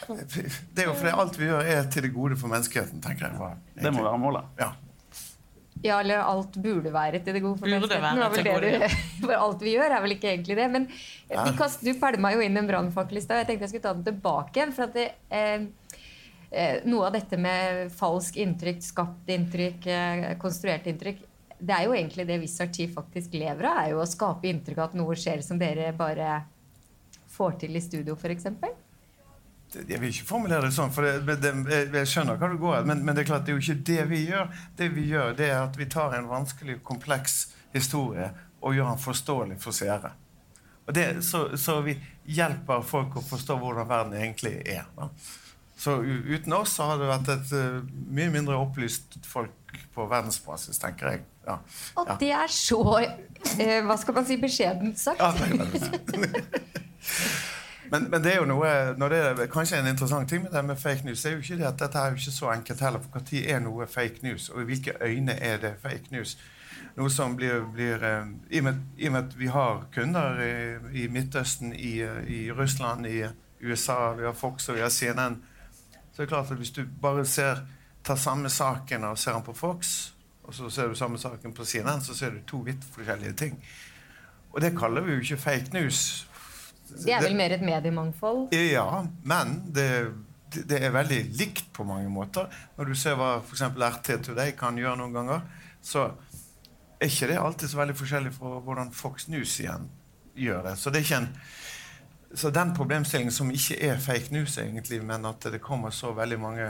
[0.10, 3.58] det er jo fordi alt vi gjør, er til det gode for menneskeheten, tenker jeg.
[3.78, 4.48] Det må være målet.
[4.58, 4.72] Ja.
[5.82, 8.20] Ja, eller alt burde være til det gode for menneskeheten.
[9.24, 10.68] For alt vi gjør, er vel ikke egentlig det.
[10.74, 10.88] Men
[11.32, 11.46] ja.
[11.56, 13.44] kast, du pælma jo inn en brannfakkel i stad.
[13.44, 14.74] Jeg tenkte jeg skulle ta den tilbake igjen.
[14.76, 15.96] For at det, eh,
[16.52, 21.26] eh, noe av dette med falsk inntrykk, skapt inntrykk, eh, konstruert inntrykk
[21.60, 23.80] Det er jo egentlig det Wizard Chief faktisk lever av.
[23.84, 26.44] er jo Å skape inntrykk av at noe skjer som dere bare
[27.28, 28.48] får til i studio, f.eks.
[29.76, 31.52] Jeg vil ikke formulere det sånn, for det, det,
[31.94, 34.06] jeg skjønner hva det går men, men, det er klart det er jo ikke det
[34.10, 34.48] vi gjør.
[34.80, 37.36] Det vi gjør, det er at vi tar en vanskelig, kompleks
[37.76, 40.12] historie og gjør den forståelig for seere.
[40.90, 41.94] Og det, så, så, vi
[42.26, 44.86] hjelper folk å forstå hvordan verden egentlig er.
[44.98, 45.10] Da.
[45.80, 49.54] Så uten oss så hadde det vært et uh, mye mindre opplyst folk
[49.94, 51.22] på verdensbasis, tenker jeg.
[51.46, 51.60] Ja.
[51.94, 52.16] Og ja.
[52.20, 52.98] det er så uh,
[53.86, 55.22] Hva skal man si beskjedent sagt?
[55.22, 55.30] Ja,
[57.92, 60.62] Men, men, det er jo noe når det er kanskje en interessant ting med det
[60.66, 63.02] med fake news, er jo ikke det at dette er jo ikke så enkelt heller.
[63.02, 66.38] For når er noe fake news, og i hvilke øyne er det fake news?
[66.98, 70.42] Noe som blir, blir uh, i, og med, i, og med, at vi har kunder
[70.44, 70.54] i,
[71.04, 73.24] i Midtøsten, i, i, Russland, i
[73.64, 75.42] USA, vi har Fox og vi har CNN,
[76.12, 77.64] så er det klart at hvis du bare ser,
[78.04, 81.66] tar samme saken og ser den på Fox, og så ser du samme saken på
[81.66, 83.60] CNN, så ser du to vidt forskjellige ting.
[84.52, 86.29] Og det kaller vi jo ikke fake news.
[86.90, 88.56] Det er vel mer et mediemangfold?
[88.56, 89.88] Ja, men det,
[90.56, 92.50] det, er veldig likt på mange måter.
[92.78, 93.66] Når du ser hva f.eks.
[93.70, 95.46] RT Today kan gjøre noen ganger,
[95.82, 96.10] så
[97.00, 99.88] er ikke det alltid så veldig forskjellig fra hvordan Fox News igjen
[100.40, 100.78] gjør det.
[100.80, 101.30] Så det en
[102.38, 106.38] så den problemstillingen som ikke er fake news, egentlig, men at det kommer så veldig
[106.40, 106.68] mange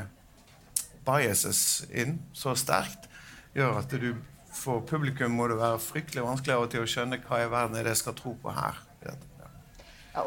[1.03, 3.09] biases inn så sterkt,
[3.55, 4.13] gjør at du
[4.53, 7.77] for publikum må det være fryktelig vanskelig av og til å skjønne hva i verden
[7.77, 8.79] er det jeg skal tro på her.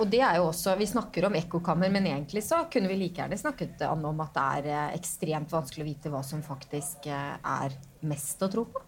[0.01, 3.21] Og det er jo også, Vi snakker om ekkokammer, men egentlig så kunne vi like
[3.21, 7.09] gjerne snakket Anne, om at det er eh, ekstremt vanskelig å vite hva som faktisk
[7.11, 7.77] eh, er
[8.09, 8.83] mest å tro på.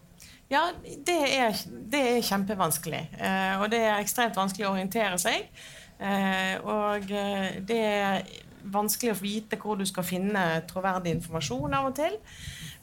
[0.51, 1.57] Ja, det er,
[1.91, 3.03] det er kjempevanskelig.
[3.17, 5.49] Eh, og det er ekstremt vanskelig å orientere seg.
[5.95, 8.25] Og det er
[8.73, 12.17] vanskelig å vite hvor du skal finne troverdig informasjon av og til.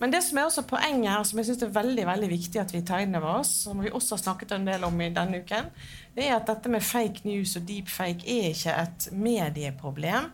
[0.03, 2.73] Men det som er også poenget her, som jeg synes er veldig veldig viktig at
[2.75, 5.43] vi tar inn over oss, som vi også har snakket en del om i denne
[5.43, 5.71] uken,
[6.17, 10.31] det er at dette med fake news og deepfake er ikke et medieproblem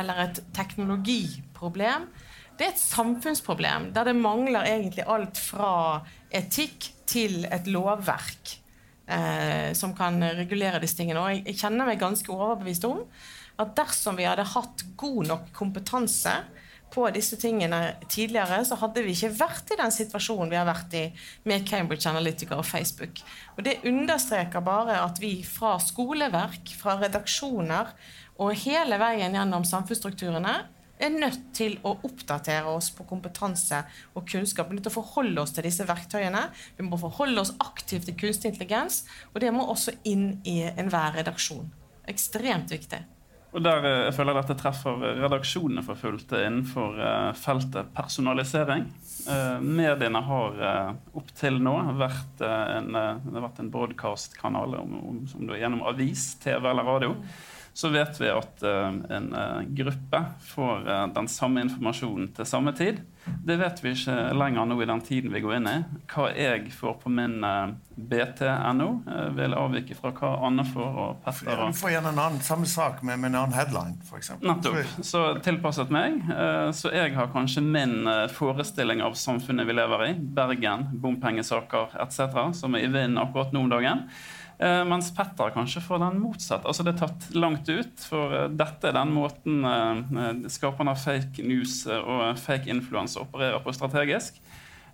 [0.00, 2.08] eller et teknologiproblem.
[2.56, 5.72] Det er et samfunnsproblem der det mangler egentlig alt fra
[6.30, 8.56] etikk til et lovverk
[9.10, 11.22] eh, som kan regulere disse tingene.
[11.22, 13.02] Og jeg, jeg kjenner meg ganske overbevist om
[13.60, 16.32] at dersom vi hadde hatt god nok kompetanse
[16.90, 20.96] på disse tingene tidligere, så hadde vi ikke vært i den situasjonen vi har vært
[20.98, 21.04] i
[21.46, 23.22] med Cambridge Analytica og Facebook.
[23.56, 27.94] Og Det understreker bare at vi fra skoleverk, fra redaksjoner
[28.40, 30.56] og hele veien gjennom samfunnsstrukturene
[31.00, 33.82] er nødt til å oppdatere oss på kompetanse
[34.14, 34.68] og kunnskap.
[34.68, 36.42] Vi er nødt til å forholde oss til disse verktøyene.
[36.76, 39.04] Vi må forholde oss aktivt til kunstig intelligens.
[39.32, 41.70] Og det må også inn i enhver redaksjon.
[42.10, 43.00] Ekstremt viktig.
[43.50, 48.86] Og der eh, jeg føler dette treffer redaksjonene for fullt innenfor uh, feltet personalisering.
[49.26, 50.60] Uh, mediene har
[51.18, 57.16] opp til nå vært, en, en broadcast-kanal gjennom avis, TV eller radio.
[57.72, 59.28] Så vet vi at en
[59.78, 62.98] gruppe får den samme informasjonen til samme tid.
[63.24, 65.76] Det vet vi ikke lenger nå i den tiden vi går inn i.
[66.10, 71.20] Hva jeg får på min eh, BT.no, eh, vil avvike fra hva Anne får og
[71.24, 71.52] Petter.
[71.52, 71.74] Og...
[71.74, 74.32] Du får gjerne en annen, samme sak med, med en annen headline, f.eks.
[74.40, 74.80] Nettopp.
[75.06, 76.20] Så tilpasset meg.
[76.76, 80.12] Så jeg har kanskje min forestilling av samfunnet vi lever i.
[80.40, 84.06] Bergen, bompengesaker etc., som er i vinden akkurat nå om dagen.
[84.60, 86.68] Uh, mens Petter kanskje får den motsatte.
[86.68, 91.00] Altså Det er tatt langt ut, for eh, dette er den måten eh, skaperne av
[91.00, 94.36] fake news og fake influence opererer på strategisk.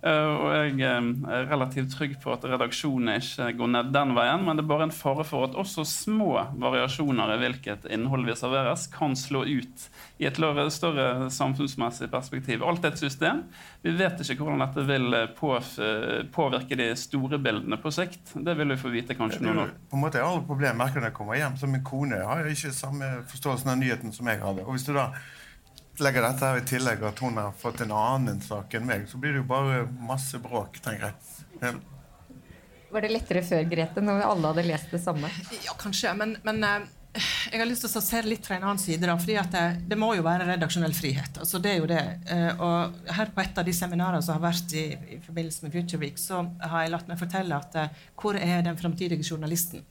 [0.05, 4.43] Eh, og jeg eh, er relativt trygg på at redaksjonene ikke går ned den veien,
[4.45, 6.31] men det er bare en fare for at også små
[6.61, 9.87] variasjoner i hvilket innhold vi serveres, kan slå ut
[10.21, 10.37] i et
[10.73, 12.65] større samfunnsmessig perspektiv.
[12.65, 13.43] Alt er et system.
[13.85, 18.35] Vi vet ikke hvordan dette vil eh, påvirke de store bildene på sikt.
[18.35, 19.73] Det vil vi få vite kanskje noen år.
[19.89, 21.57] På en måte er alle problemer merker når jeg kommer hjem.
[21.57, 24.65] Så min kone har ikke samme forståelsen av nyheten som jeg hadde.
[24.67, 25.09] Og hvis du da
[26.03, 29.19] legger dette her i tillegg at hun har fått en annen sak enn meg, så
[29.21, 31.77] blir det jo bare masse bråk, tenker jeg.
[32.91, 35.29] Var det lettere før, Grete, når alle hadde lest det samme?
[35.65, 36.13] Ja, kanskje.
[36.15, 36.85] Men, men eh,
[37.51, 39.03] jeg har lyst til å se litt fra en annen side.
[39.09, 41.41] Da, fordi det, det, må jo være redaksjonell frihet.
[41.41, 42.03] altså Det er jo det.
[42.31, 44.85] Eh, og her på et av de seminarene som har vært i,
[45.17, 48.79] i forbindelse med Future Week, så har jeg latt meg fortelle at hvor er den
[48.79, 49.83] framtidige journalisten?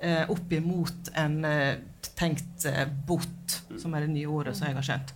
[0.00, 1.78] Eh, opp imot en eh,
[2.18, 5.14] tenkt eh, bot, som er det nye ordet som jeg har skjønt.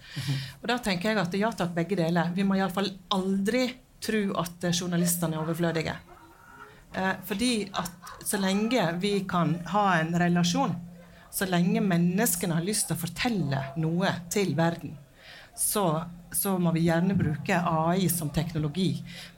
[0.63, 2.33] Og da tenker jeg at ja takk, begge deler.
[2.37, 3.67] Vi må iallfall aldri
[4.05, 5.97] tro at eh, journalistene er overflødige.
[6.95, 10.77] Eh, fordi at så lenge vi kan ha en relasjon,
[11.35, 14.95] så lenge menneskene har lyst til å fortelle noe til verden,
[15.59, 18.91] så så må vi gjerne bruke AI som teknologi.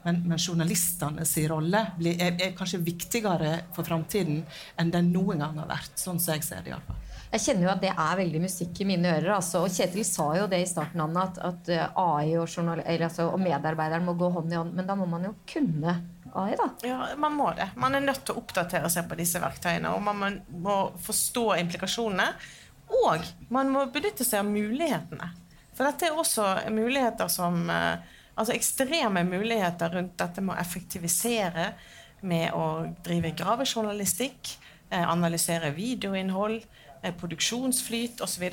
[0.04, 4.42] Men, men journalistenes rolle blir, er, er, kanskje viktigere for framtiden
[4.80, 5.96] enn den noen gang har vært.
[6.00, 7.02] Sånn som jeg ser det iallfall.
[7.26, 9.32] Jeg kjenner jo at det er veldig musikk i mine ører.
[9.36, 9.64] Altså.
[9.66, 13.40] Og Kjetil sa jo det i starten, Anna, at, at eh, AI og, altså, og,
[13.42, 14.76] medarbeideren må gå hånd i hånd.
[14.78, 15.96] Men da må man jo kunne
[16.32, 16.68] AI, da.
[16.86, 17.72] Ja, man må det.
[17.82, 19.92] Man er nødt til å oppdatere seg på disse verktøyene.
[19.96, 22.30] Og man må forstå implikasjonene.
[23.02, 25.32] Og man må benytte seg av mulighetene.
[25.76, 31.70] For dette er også muligheter som eh, Altså ekstreme muligheter rundt dette med å effektivisere,
[32.28, 32.66] med å
[33.00, 34.50] drive gravejournalistikk,
[34.90, 36.58] eh, analysere videoinnhold,
[37.00, 38.44] eh, produksjonsflyt osv.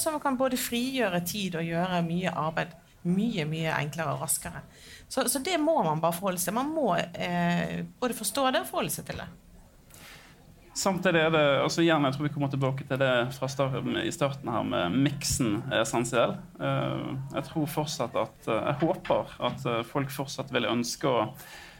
[0.00, 2.72] Som kan både frigjøre tid og gjøre mye arbeid
[3.08, 4.62] mye mye enklere og raskere.
[5.08, 6.58] Så, så det må man bare forholde seg til.
[6.58, 9.28] Man må eh, både forstå det og forholde seg til det.
[10.78, 14.12] Samtidig er det også igjen, jeg tror vi kommer tilbake til det fra starten, i
[14.14, 16.36] starten her med miksen er essensiell.
[16.62, 21.24] Eh, jeg tror fortsatt at, eh, jeg håper at eh, folk fortsatt vil ønske å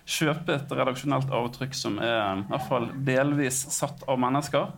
[0.09, 4.71] kjøpe et redaksjonelt avtrykk som er i hvert fall delvis satt av mennesker,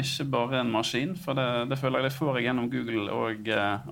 [0.00, 1.12] ikke bare en maskin.
[1.20, 3.50] For det, det føler jeg det får jeg gjennom Google og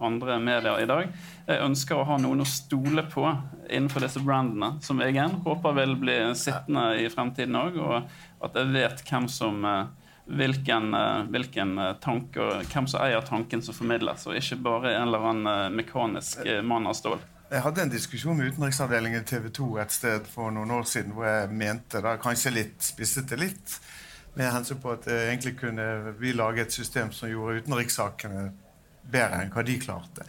[0.09, 1.13] andre medier i dag.
[1.51, 3.27] Jeg ønsker å ha noen å stole på
[3.69, 7.77] innenfor disse brandene, som jeg igjen håper vil bli sittende i fremtiden òg.
[7.77, 9.69] Og at jeg vet hvem som
[10.27, 15.09] hvilken, eh, hvilken eh, tanke hvem som eier tanken som formidles, og ikke bare en
[15.09, 17.23] eller annen eh, mekanisk eh, mann av stål.
[17.51, 21.15] Jeg hadde en diskusjon med utenriksavdelingen i TV 2 et sted for noen år siden
[21.15, 23.77] hvor jeg mente, da kanskje litt spisset det litt,
[24.35, 25.87] med hensyn på at eh, egentlig kunne
[26.19, 28.49] vi lage et system som gjorde utenrikssakene
[29.07, 30.27] bedre enn hva de klarte.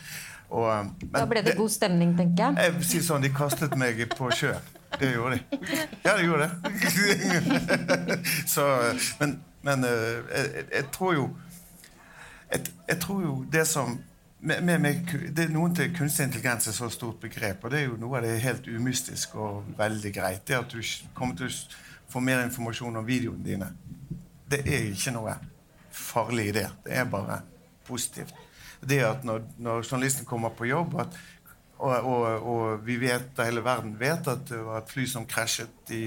[0.50, 2.68] Og, eh, men Da ble det god stemning, tenker jeg.
[2.68, 4.74] Jeg vil si sånn, De kastet meg på sjøen.
[4.98, 5.60] Det gjorde de.
[6.06, 8.22] Ja, de gjorde det.
[8.54, 8.64] Så,
[9.20, 11.30] men men eh, jeg, jeg tror jo
[12.52, 13.98] jeg, jeg tror jo det som
[14.40, 17.88] med, med, det er Noen til kunstig intelligens er så stort begrep, og det er
[17.88, 20.44] jo noe av det helt umystisk og veldig greit.
[20.48, 20.82] Det at du
[21.18, 23.72] kommer til å få mer informasjon om videoene dine,
[24.48, 25.34] det er ikke noe
[25.92, 26.68] farlig i det.
[26.86, 27.42] Det er bare
[27.88, 28.36] positivt.
[28.88, 31.18] Det at når, når journalisten kommer på jobb, at,
[31.78, 35.94] og, og, og vi vet, hele verden vet at det var et fly som krasjet
[35.98, 36.04] i,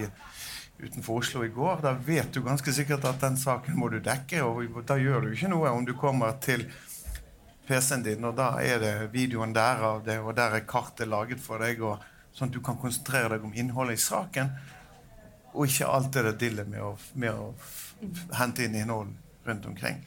[0.80, 4.42] utenfor Oslo i går, da vet du ganske sikkert at den saken må du dekke.
[4.46, 6.64] Og da gjør du ikke noe om du kommer til
[7.70, 11.42] PC-en din, og da er det videoen der av det, og der er kartet laget
[11.42, 12.02] for deg, og,
[12.34, 14.50] sånn at du kan konsentrere deg om innholdet i saken,
[15.52, 17.50] og ikke alt det der dillet med å, med å
[18.38, 19.14] hente inn innhold
[19.46, 20.02] rundt omkring.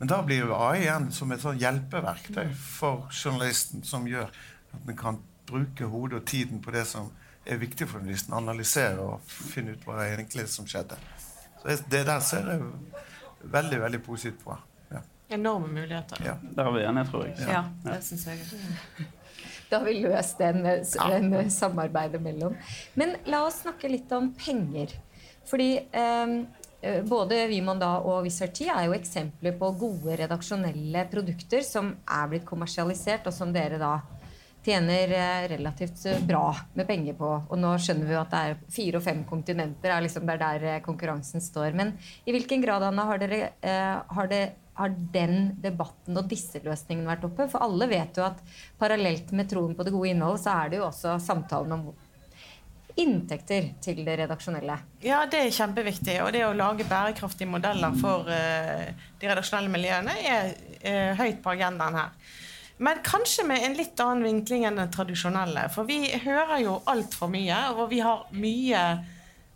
[0.00, 4.32] Men da blir jo AI igjen som et sånn hjelpeverktøy for journalisten, som gjør
[4.72, 7.12] at man kan bruke hodet og tiden på det som
[7.46, 10.98] er viktig for journalisten, analysere og finne ut hva det egentlig som skjedde.
[11.62, 12.66] Så det der ser jeg
[13.52, 14.56] veldig, veldig positivt på.
[15.32, 15.40] Ja.
[15.40, 16.22] Enorme muligheter.
[16.26, 16.36] Ja.
[16.42, 17.36] Der er vi enige, tror jeg.
[17.48, 18.46] Ja, det syns jeg.
[19.72, 21.42] Da har vi løst den, den ja.
[21.48, 22.52] samarbeidet mellom.
[23.00, 24.92] Men la oss snakke litt om penger.
[25.48, 26.34] Fordi eh,
[26.82, 32.28] både både Vimonda og Wizard Tea er jo eksempler på gode redaksjonelle produkter som er
[32.28, 33.94] blitt kommersialisert, og som dere da
[34.64, 37.30] tjener eh, relativt eh, bra med penger på.
[37.48, 39.94] Og nå skjønner vi jo at det er fire og fem kontinenter.
[39.94, 41.74] Er liksom, det er der eh, konkurransen står.
[41.78, 44.42] Men i hvilken grad Anna, har, dere, eh, har, det,
[44.82, 47.48] har den debatten og disse løsningene vært oppe?
[47.50, 48.40] For alle vet jo at
[48.80, 51.92] parallelt med troen på det gode innholdet, så er det jo også samtalen om
[53.00, 54.76] inntekter til det redaksjonelle.
[55.04, 56.18] Ja, det er kjempeviktig.
[56.24, 58.86] Og det å lage bærekraftige modeller for uh,
[59.20, 60.52] de redaksjonelle miljøene er
[60.84, 62.12] uh, høyt på agendaen her.
[62.82, 65.68] Men kanskje med en litt annen vinkling enn den tradisjonelle.
[65.72, 68.84] For vi hører jo altfor mye, og vi har mye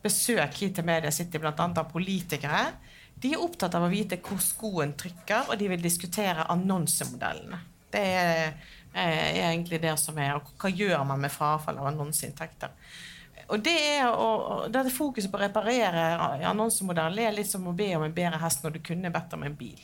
[0.05, 1.55] besøk hit til media City, bl.a.
[1.57, 2.69] av politikere.
[3.17, 7.63] De er opptatt av å vite hvor skoen trykker, og de vil diskutere annonsemodellene.
[7.91, 8.55] Det er,
[8.93, 10.37] eh, er egentlig det som er.
[10.37, 12.75] Og hva gjør man med frafall av annonseinntekter?
[13.49, 16.07] Og det er å, dette fokuset på å reparere
[16.49, 19.45] annonsemodellen er litt som å be om en bedre hest når du kunne bedt om
[19.47, 19.79] en bil.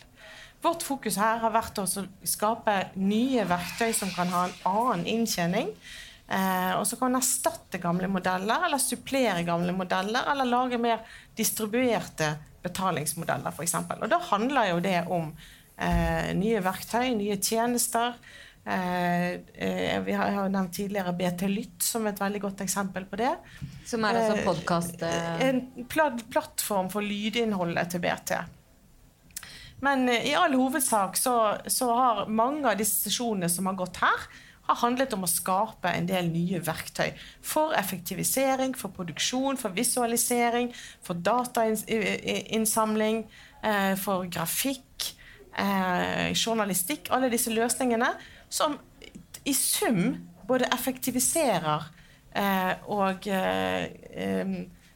[0.62, 5.70] Vårt fokus her har vært å skape nye verktøy som kan ha en annen inntjening.
[6.32, 11.02] Eh, og så kan man erstatte gamle modeller, eller supplere gamle modeller, eller lage mer
[11.38, 12.30] distribuerte
[12.62, 13.74] betalingsmodeller, f.eks.
[13.98, 15.32] Og da handler jo det om
[15.76, 18.16] eh, nye verktøy, nye tjenester.
[18.64, 23.06] Eh, eh, vi har, jeg har nevnt tidligere BT Lytt som et veldig godt eksempel
[23.10, 23.34] på det.
[23.88, 25.02] Som er altså Eh, podkast...
[25.42, 28.36] En plattform for lydinnholdet til BT.
[29.82, 31.36] Men eh, i all hovedsak så,
[31.66, 34.28] så har mange av disse sesjonene som har gått her,
[34.68, 37.10] har handlet om å skape en del nye verktøy
[37.44, 40.70] for effektivisering, for produksjon, for visualisering,
[41.02, 43.24] for datainnsamling,
[43.62, 45.14] eh, for grafikk,
[45.58, 47.10] eh, journalistikk.
[47.10, 48.14] Alle disse løsningene
[48.48, 48.78] som
[49.44, 51.82] i sum både effektiviserer
[52.34, 53.28] eh, og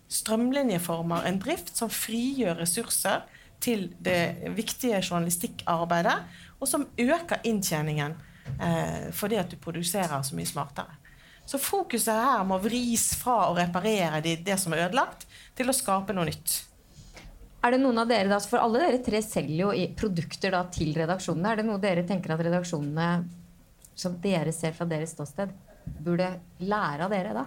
[0.08, 3.22] strømlinjeformer en drift som frigjør ressurser
[3.60, 6.16] til det viktige journalistikkarbeidet,
[6.60, 8.14] og som øker inntjeningen
[8.60, 11.02] eh, fordi at du produserer så mye smartere.
[11.46, 15.76] Så fokuset her må vris fra å reparere det, det som er ødelagt, til å
[15.76, 16.56] skape noe nytt.
[17.62, 20.92] Er det noen av dere da, For alle dere tre selger jo produkter da, til
[20.98, 21.52] redaksjonene.
[21.52, 23.08] Er det noe dere tenker at redaksjonene,
[23.96, 25.54] som dere ser fra deres ståsted,
[26.02, 26.28] burde
[26.62, 27.46] lære av dere da?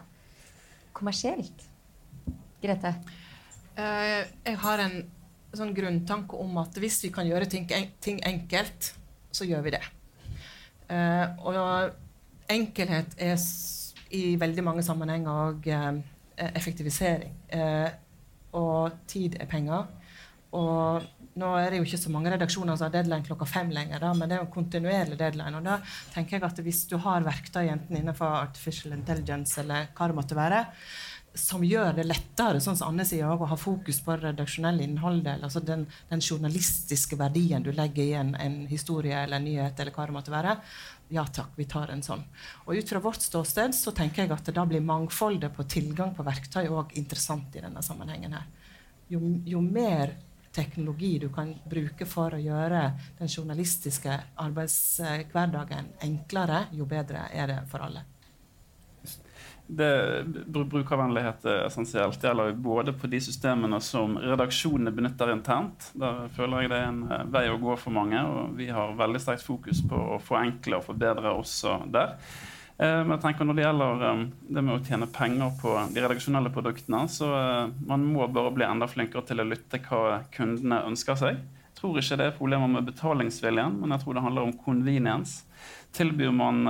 [0.95, 1.67] Kommersielt?
[2.63, 2.95] Grete?
[3.79, 4.97] Uh, jeg har en
[5.55, 8.93] sånn grunntanke om at hvis vi kan gjøre ting, en, ting enkelt,
[9.31, 9.85] så gjør vi det.
[10.89, 13.37] Eh, og enkelhet er
[14.15, 16.01] i veldig mange sammenhenger og eh,
[16.49, 17.33] effektivisering.
[17.53, 17.89] Eh,
[18.57, 19.87] og tid er penger.
[20.57, 21.05] Og
[21.39, 24.09] nå er det jo ikke så mange redaksjoner som har deadline klokka fem lenger, da,
[24.17, 25.59] men det er jo en kontinuerlig deadline.
[25.59, 25.77] Og da
[26.15, 30.39] tenker jeg at hvis du har verktøy enten innenfor artificial intelligence eller hva det måtte
[30.39, 30.63] være,
[31.39, 35.41] som gjør det lettere, sånn som Anne sier, å ha fokus på det redaksjonelle innholdet,
[35.43, 39.95] altså den, den journalistiske verdien du legger i en, en historie eller en nyhet, eller
[39.95, 40.55] hva det måtte være,
[41.09, 42.21] ja takk, vi tar en sånn.
[42.67, 46.25] Og ut fra vårt ståsted så tenker jeg at da blir mangfoldet på tilgang på
[46.27, 48.49] verktøy òg interessant i denne sammenhengen her.
[49.09, 50.13] Jo, jo mer
[50.53, 52.83] teknologi du kan bruke for å gjøre
[53.19, 58.05] den journalistiske arbeidshverdagen enklere, jo bedre er det for alle.
[59.71, 62.17] Det, brukervennlighet er essensielt.
[62.17, 65.91] Det gjelder både på de systemene som redaksjonene benytter internt.
[65.93, 68.95] Der føler jeg det er en eh, vei å gå for mange, og vi har
[68.97, 72.15] veldig sterkt fokus på å forenkle og forbedre også der.
[72.81, 74.23] Eh, men jeg tenker når det gjelder eh,
[74.57, 77.29] det med å tjene penger på de redaksjonelle produktene, så
[77.85, 81.43] man må bare bli enda flinkere til å lytte hva kundene ønsker seg.
[81.69, 85.45] Jeg tror ikke det er problemer med betalingsviljen, men jeg tror det handler om convenience.
[85.91, 86.67] Tilbyr man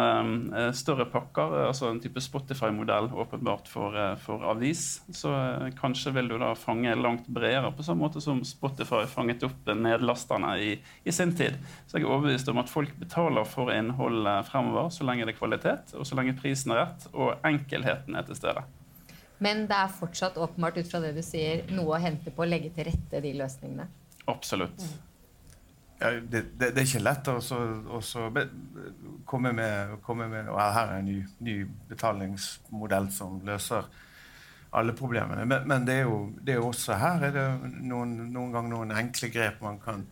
[0.54, 5.66] eh, større pakker, eh, altså en type Spotify-modell åpenbart for, uh, for, avis, så eh,
[5.76, 10.54] kanskje vil du da fange langt bredere, på samme måte som Spotify fanget opp nedlasterne
[10.64, 10.72] i,
[11.04, 11.60] i, sin tid.
[11.88, 15.42] Så jeg er overbevist om at folk betaler for innholdet fremover så lenge det er
[15.42, 18.64] kvalitet, og så lenge prisen er rett og enkelheten er til stede.
[19.44, 22.48] Men det er fortsatt åpenbart ut fra det du sier, noe å hente på å
[22.48, 23.92] legge til rette de løsningene?
[24.32, 24.88] Absolutt.
[26.00, 27.40] Ja, det, det, det, er ikke lett å
[29.28, 29.52] komme
[30.08, 31.56] komme med og Her er en ny, ny,
[31.90, 33.90] betalingsmodell som løser
[34.80, 35.44] alle problemene.
[35.50, 37.46] Men, men det, er jo, det er også her er det
[37.90, 40.06] noen, noen ganger noen enkle grep man kan,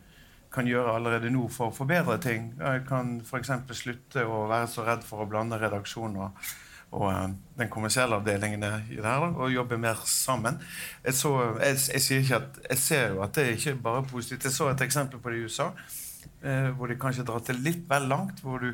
[0.52, 2.50] kan gjøre allerede nå for å forbedre ting.
[2.60, 3.54] Jeg kan f.eks.
[3.80, 6.18] slutte å være så redd for å blande redaksjon
[6.90, 7.24] og uh,
[7.58, 10.60] den kommersielle avdelingen i det her, og jobbe mer sammen.
[11.04, 11.76] Jeg, så, jeg,
[12.10, 14.44] jeg, at, jeg ser jo at det er ikke bare positivt.
[14.44, 15.68] Jeg så et eksempel på det i USA,
[16.42, 18.40] eh, hvor de kanskje drar til litt vel langt.
[18.40, 18.72] hvor du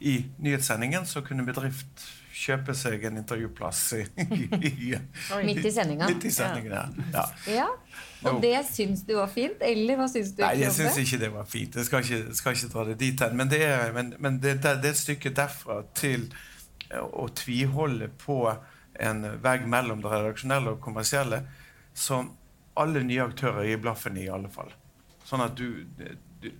[0.00, 2.04] i nyhetssendingen så kunne bedrift
[2.36, 6.08] kjøpe seg en intervjuplass midt i sendinga.
[6.10, 6.82] Midt i sendingen, ja.
[7.14, 7.24] ja.
[7.54, 7.68] ja.
[8.28, 10.42] Og det syns du var fint, eller hva syns du?
[10.44, 11.78] Nei, jeg syns ikke det var fint.
[11.80, 13.38] Jeg skal ikke, skal ikke dra det dit hen.
[13.40, 16.28] Men, det er, men, men det, det, det er et stykke derfra til
[16.94, 18.40] å tviholde på
[19.00, 21.42] en vegg mellom det redaksjonelle og kommersielle
[21.96, 22.30] som
[22.76, 24.72] alle nye aktører gir blaffen i, i alle fall.
[25.26, 26.50] Sånn at du, du,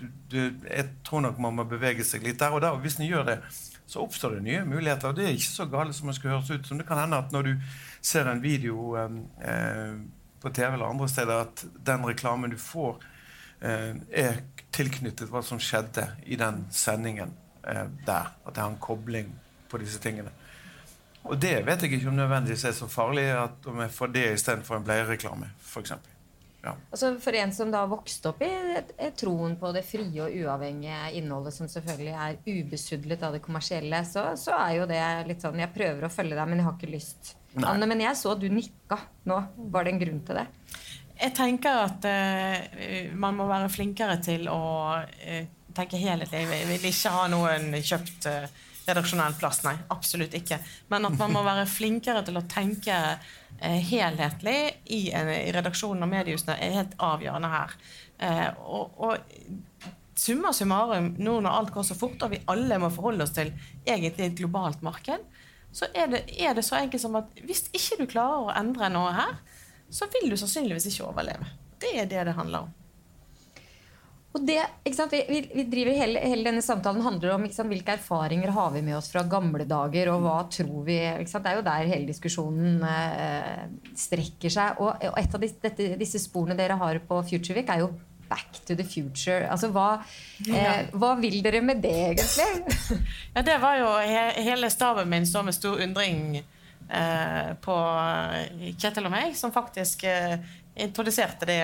[0.00, 2.74] du, du Jeg tror nok man må bevege seg litt der og der.
[2.74, 3.36] Og hvis en gjør det,
[3.90, 5.10] så oppstår det nye muligheter.
[5.10, 6.80] og Det er ikke så galt som det skal høres ut som.
[6.80, 7.52] Det kan hende at når du
[8.00, 10.00] ser en video eh,
[10.40, 13.04] på TV eller andre steder, at den reklamen du får,
[13.60, 14.42] eh, er
[14.72, 18.32] tilknyttet hva som skjedde i den sendingen eh, der.
[18.46, 19.34] At det har en kobling
[19.70, 20.32] på disse tingene.
[21.28, 24.24] Og det vet jeg ikke om nødvendigvis er så farlig at om jeg får det
[24.38, 25.92] istedenfor en bleiereklame, f.eks.
[26.60, 26.74] Ja.
[26.92, 28.50] Altså for en som da vokste opp i
[29.16, 34.26] troen på det frie og uavhengige innholdet, som selvfølgelig er ubesudlet av det kommersielle, så,
[34.36, 36.92] så, er jo det litt sånn Jeg prøver å følge deg, men jeg har ikke
[36.92, 37.32] lyst.
[37.54, 37.66] Nei.
[37.66, 39.38] Anne, men jeg så du nikka nå.
[39.72, 40.46] Var det en grunn til det?
[41.20, 44.60] Jeg tenker at uh, man må være flinkere til å
[45.00, 45.40] uh,
[45.76, 46.44] tenke helhetlig.
[46.44, 48.60] Jeg vil ikke ha noen kjøpt uh,
[48.90, 49.62] redaksjonell plass.
[49.66, 50.60] Nei, absolutt ikke.
[50.92, 54.58] Men at man må være flinkere til å tenke eh, helhetlig
[54.92, 57.76] i, i redaksjonen og mediehusene er helt avgjørende her.
[58.20, 62.90] Eh, og, og summa summarum, nå når alt går så fort, og vi alle må
[62.92, 63.52] forholde oss til
[63.86, 65.24] egentlig et globalt marked,
[65.72, 68.90] så er det, er det så enkelt som at hvis ikke du klarer å endre
[68.92, 69.38] noe her,
[69.90, 71.46] så vil du sannsynligvis ikke overleve.
[71.80, 72.74] Det er det det handler om.
[74.30, 74.60] Og det,
[75.10, 78.94] vi, vi, driver hele, hele, denne samtalen handler om sant, hvilke erfaringer har vi med
[79.00, 83.64] oss fra gamle dager, og hva tror vi Det er jo der hele diskusjonen eh,
[83.98, 84.78] strekker seg.
[84.78, 87.90] Og, og, et av disse, dette, disse sporene dere har på Futureweek, er jo
[88.30, 89.42] Back to the future.
[89.50, 90.04] Altså, hva,
[90.46, 92.76] eh, hva vil dere med det, egentlig?
[93.34, 97.76] ja, det var jo he, hele staben min står med stor undring eh, på
[98.78, 100.38] Kjetil og meg, som faktisk eh,
[100.74, 101.60] introduserte det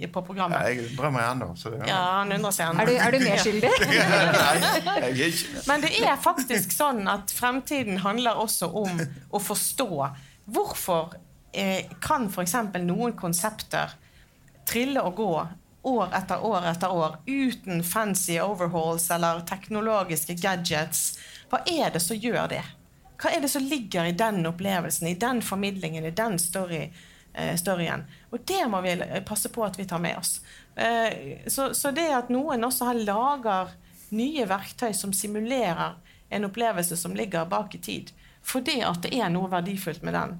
[0.00, 0.58] eh, på programmet.
[0.60, 1.52] Ja, jeg drømmer ennå.
[1.64, 1.86] Ja.
[1.86, 2.82] ja, han undrer seg ennå.
[2.82, 3.72] Er du, er du medskyldig?
[4.86, 5.64] Nei, jeg er ikke.
[5.68, 9.90] Men det er faktisk sånn at fremtiden handler også om å forstå
[10.52, 11.16] hvorfor
[11.52, 12.56] eh, kan f.eks.
[12.82, 13.94] noen konsepter
[14.68, 15.32] trille og gå
[15.82, 21.16] år etter år etter år uten fancy overhauls eller teknologiske gadgets.
[21.50, 22.62] Hva er det som gjør det?
[23.22, 26.88] Hva er det som ligger i den opplevelsen, i den formidlingen, i den story?
[27.34, 28.04] Eh, storyen.
[28.32, 28.96] Og det må vi
[29.28, 30.38] passe på at vi tar med oss.
[30.74, 33.74] Eh, så, så det at noen også lager
[34.12, 35.98] nye verktøy som simulerer
[36.32, 38.12] en opplevelse som ligger bak i tid,
[38.42, 40.38] fordi at det er noe verdifullt med den,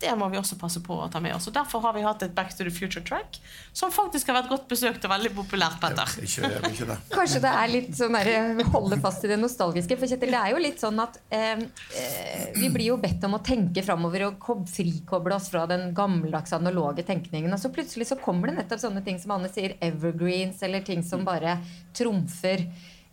[0.00, 1.48] det må vi også passe på å ta med oss.
[1.50, 3.38] Og Derfor har vi hatt et Back to the Future-track
[3.72, 5.80] som faktisk har vært godt besøkt og veldig populært.
[5.82, 6.14] Petter.
[6.16, 6.98] Ja, ikke, ikke det.
[7.18, 9.98] Kanskje det er litt sånn der, holde fast i det nostalgiske.
[10.00, 11.64] For Kjetil, det er jo litt sånn at eh,
[12.00, 16.56] eh vi blir jo bedt om å tenke framover og frikoble oss fra den gammeldagse
[16.56, 17.52] analoge tenkningen.
[17.52, 21.02] Og så plutselig så kommer det nettopp sånne ting som Anne sier, evergreens, eller ting
[21.06, 21.58] som bare
[21.96, 22.62] trumfer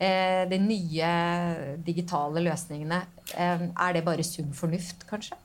[0.01, 1.13] eh, de nye
[1.85, 3.01] digitale løsningene.
[3.35, 5.37] Eh, er det bare sunn fornuft, kanskje?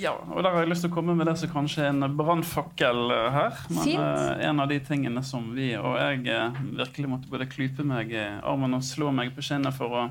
[0.00, 2.16] Ja, og der har jeg lyst til å komme med det som kanskje er en
[2.16, 3.58] brannfakkel eh, her.
[3.68, 4.00] Men Fint.
[4.00, 8.14] eh, en av de tingene som vi og jeg eh, virkelig måtte både klype meg
[8.14, 10.04] i armen og slå meg på kinnet for å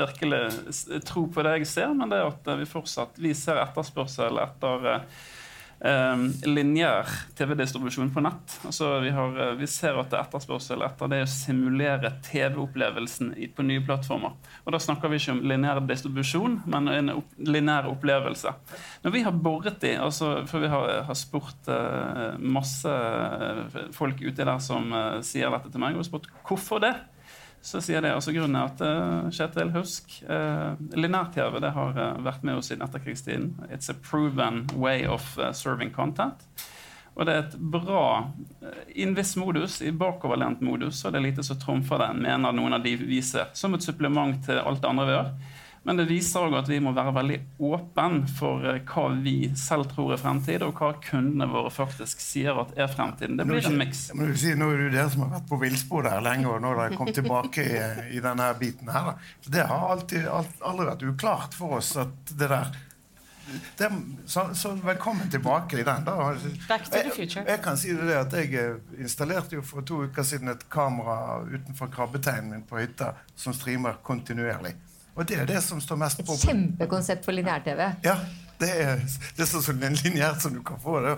[0.00, 4.38] virkelig tro på det jeg ser, men det er at vi fortsatt vi ser etterspørsel
[4.42, 4.86] etter
[5.80, 7.08] eh, eh, lineær
[7.38, 8.56] TV-distribusjon på nett.
[8.66, 13.32] Altså, vi, har, eh, vi ser at det er etterspørsel etter det å simulere TV-opplevelsen
[13.56, 14.36] på nye plattformer.
[14.64, 18.54] Og da snakker vi ikke om lineær distribusjon, men en opp, lineær opplevelse.
[19.04, 24.20] Når vi har boret i, altså, for vi har, har spurt eh, masse eh, folk
[24.22, 26.94] ute der som eh, sier dette til meg, og spurt hvorfor det?
[27.62, 32.20] Så sier det altså grunnen er at uh, Kjetil, husk, uh, lineær-TV det har uh,
[32.24, 33.50] vært med oss siden etterkrigstiden.
[33.68, 36.46] It's a proven way of uh, serving content.
[37.20, 38.04] Og det er et bra
[38.62, 42.54] eh, I en viss modus, i bakoverlent modus, er det lite som trumfer det, mener
[42.56, 43.50] noen av de viser.
[43.52, 45.32] Som et supplement til alt det andre vi gjør.
[45.82, 49.88] Men det viser òg at vi må være veldig åpen for eh, hva vi selv
[49.94, 53.38] tror er fremtid, og hva kundene våre faktisk sier at er fremtiden.
[53.40, 54.02] Det blir en miks.
[54.12, 56.60] Men du nå er det jo dere som har vært på villspor der lenge, og
[56.60, 57.80] nå har dere kommet tilbake i,
[58.18, 59.08] i denne biten her.
[59.08, 59.32] Da.
[59.40, 62.76] Så det har alltid, alt, aldri vært uklart for oss at det der
[63.76, 63.90] det,
[64.26, 66.04] så, så velkommen tilbake i den.
[66.04, 66.36] Da.
[66.68, 67.42] Back to the future.
[67.42, 70.68] Jeg, jeg kan si det at jeg eh, installerte jo for to uker siden et
[70.70, 74.76] kamera utenfor krabbeteinen min på hytta som streamer kontinuerlig.
[75.20, 76.36] Og det er det som står mest på.
[76.40, 77.82] Kjempekonsept for lineær-TV.
[78.06, 78.16] Ja,
[78.60, 79.04] det er,
[79.36, 81.14] det er sånn så lineært som du kan få det.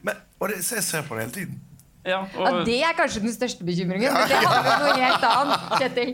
[0.00, 1.62] Men, og det, så jeg ser på det hele tiden.
[2.04, 5.62] Ja, Ja, Det er kanskje den største bekymringen, men det handler om noe helt annet.
[5.80, 6.10] Kjetil.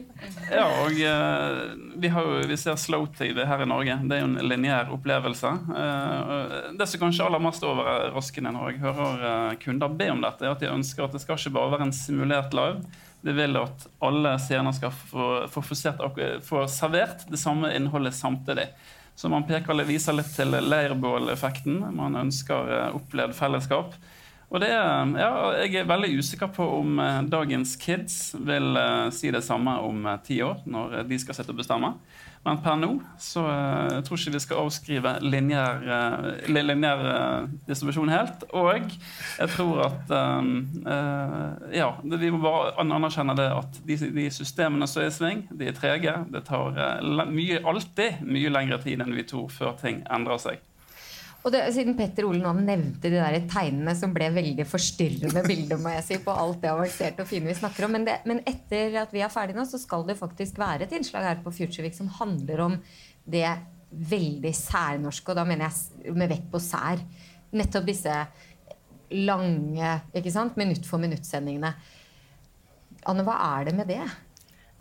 [0.52, 3.96] ja, og uh, vi, har jo, vi ser slow-TV her i Norge.
[4.06, 5.50] Det er jo en lineær opplevelse.
[5.66, 10.22] Uh, det som kanskje er aller mest overraskende når jeg hører uh, kunder be om
[10.22, 12.86] dette, er at de ønsker at det skal ikke bare være en simulert live.
[13.20, 18.70] De vil at alle seerne skal få, få, få servert det samme innholdet samtidig.
[19.20, 21.82] Så man peker, viser litt til leirbåleffekten.
[21.92, 23.98] Man ønsker eh, opplevd fellesskap.
[24.50, 29.28] Og det, ja, jeg er veldig usikker på om eh, dagens kids vil eh, si
[29.34, 31.92] det samme om ti år, når de skal sitte og bestemme.
[32.46, 32.88] Men per nå
[33.20, 36.62] så tror jeg tror ikke vi skal avskrive lineær, eh, li-
[37.10, 38.46] eh, distribusjon helt.
[38.56, 40.48] Og jeg tror at eh,
[40.94, 45.44] eh, Ja, vi må bare anerkjenne det at de, de systemene som er i sving,
[45.52, 46.16] de er trege.
[46.32, 50.64] Det tar eh, mye, alltid mye lengre tid enn vi tror før ting endrer seg.
[51.40, 55.80] Og det, Siden Petter Ole nå nevnte de der tegnene som ble veldig forstyrrende bilder
[55.80, 58.42] må jeg si, på alt det avanserte og fine vi snakker om, men, det, men
[58.48, 61.54] etter at vi er ferdige nå, så skal det faktisk være et innslag her på
[61.56, 62.76] Futurevik som handler om
[63.24, 63.48] det
[63.90, 67.00] veldig særnorske, og da mener jeg med vekt på sær.
[67.56, 68.18] Nettopp disse
[69.10, 71.72] lange ikke sant, minutt for minutt-sendingene.
[73.10, 74.04] Anne, hva er det med det?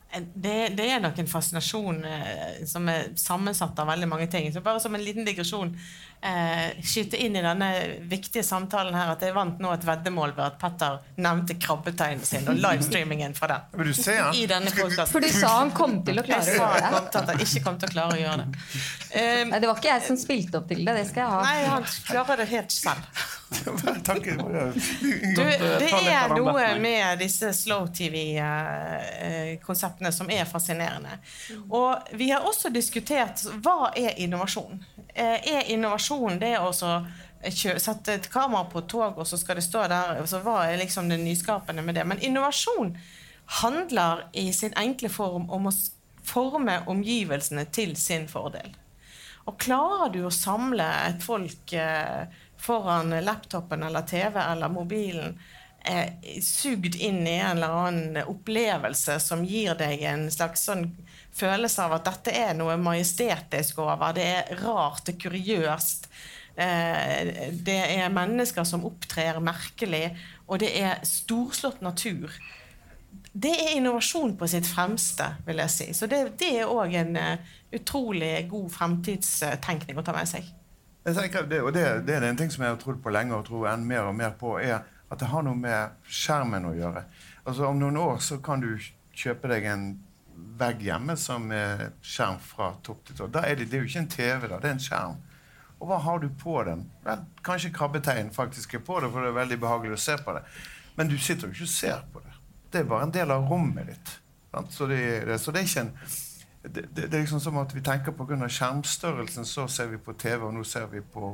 [0.10, 4.48] Det, det er nok en fascinasjon eh, som er sammensatt av veldig mange ting.
[4.54, 5.70] Så bare som en liten digresjon
[6.26, 7.68] eh, skyte inn i denne
[8.10, 12.50] viktige samtalen her at jeg vant nå et veddemål ved at Petter nevnte krabbetegnet sin
[12.50, 13.68] og livestreamingen fra den.
[13.84, 14.34] Vil du se han?
[14.34, 15.14] I denne podcasten.
[15.14, 17.04] For du sa han kom til å klare å gjøre det.
[17.22, 18.66] at han ikke kom til å klare å gjøre det.
[19.12, 20.98] Eh, Nei, det var ikke jeg som spilte opp til det.
[21.04, 21.44] Det skal jeg ha.
[21.46, 23.22] nei, han klarer det helt selv.
[24.06, 24.24] Takk.
[24.24, 24.30] Du,
[25.42, 31.10] eh, det er noe med disse slow-TV-konseptene som er fascinerende.
[31.70, 34.86] Og vi har også diskutert hva er innovasjon.
[35.16, 39.64] Eh, Er innovasjon det å sette et kamera på et tog, og så skal det
[39.66, 42.06] stå der så Hva er liksom det nyskapende med det?
[42.06, 42.98] Men innovasjon
[43.64, 45.72] handler i sin enkle form om å
[46.30, 48.70] forme omgivelsene til sin fordel.
[49.50, 52.28] Og klarer du å samle et folk eh,
[52.60, 55.40] foran laptopen eller TV eller mobilen
[55.90, 60.90] er sugd inn i en eller annen opplevelse som gir deg en slags sånn
[61.36, 66.10] følelse av at dette er noe majestetisk over, det er rart, det er kuriøst.
[66.60, 70.10] Eh, det er mennesker som opptrer merkelig,
[70.50, 72.34] og det er storslått natur.
[73.32, 75.92] Det er innovasjon på sitt fremste, vil jeg si.
[75.96, 80.50] Så det, det er òg en eh, utrolig god fremtidstenkning å ta med seg.
[81.06, 83.38] Jeg tenker, det, og det, det er en ting som jeg har trodd på lenge
[83.38, 86.76] og tror enn mer og mer på, er at det har noe med skjermen å
[86.76, 87.06] gjøre.
[87.46, 88.74] Altså Om noen år så kan du
[89.16, 89.88] kjøpe deg en
[90.60, 93.30] vegg hjemme som er skjerm fra topp til tå.
[93.32, 95.18] Det, det er jo ikke en TV, da, det er en skjerm.
[95.80, 96.86] Og hva har du på den?
[97.06, 100.36] Vel, kanskje krabbetegn faktisk er på det, for det er veldig behagelig å se på
[100.36, 100.44] det.
[101.00, 102.36] Men du sitter jo ikke og ser på det.
[102.70, 104.18] Det er bare en del av rommet ditt.
[104.74, 105.00] Så, det,
[105.40, 105.94] så det er ikke en
[106.64, 110.14] det, det, det er liksom som at vi tenker på skjermstørrelsen, så ser vi på
[110.14, 111.32] TV, og nå ser vi på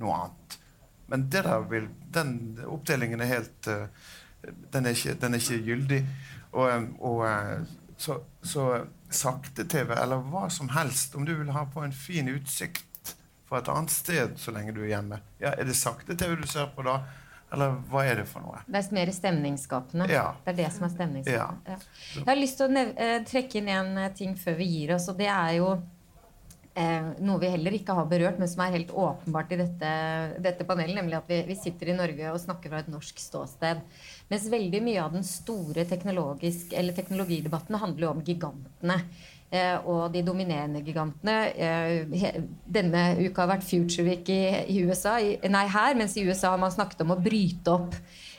[0.00, 0.58] noe annet.
[1.10, 1.26] Men
[1.70, 3.86] vil, den oppdelingen er helt eh,
[4.72, 6.00] den, er ikke, den er ikke gyldig.
[6.52, 7.64] Og, eh, og eh,
[8.00, 8.66] så, så
[9.10, 13.14] sakte-TV, eller hva som helst, om du vil ha på en fin utsikt
[13.50, 15.18] fra et annet sted så lenge du er hjemme.
[15.42, 17.00] Ja, Er det sakte-TV du ser på da?
[17.50, 18.60] Eller hva er det for noe?
[18.66, 20.06] Det er mer stemningsskapende.
[20.12, 20.26] Ja.
[20.44, 21.78] Det er det som er stemningsskapende.
[21.78, 22.18] Ja.
[22.20, 25.08] Jeg har lyst til å eh, trekke inn en eh, ting før vi gir oss,
[25.10, 25.72] og det er jo
[26.78, 29.90] eh, noe vi heller ikke har berørt, men som er helt åpenbart i dette,
[30.46, 33.82] dette panelet, nemlig at vi, vi, sitter i Norge og snakker fra et norsk ståsted.
[34.30, 39.00] Mens veldig mye av den store teknologidebatten handler jo om gigantene.
[39.50, 41.36] Eh, og de dominerende gigantene.
[41.58, 42.36] Eh,
[42.70, 45.16] denne uka har vært Future Week i, USA,
[45.50, 47.96] nei her, mens i USA har man snakket om å bryte opp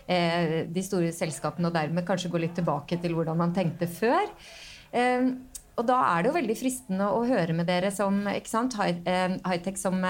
[0.07, 4.23] eh, de store selskapene og dermed kanskje gå litt tilbake til hvordan man tenkte før.
[4.91, 10.03] og da er det jo veldig fristende å høre med dere som Hightech som,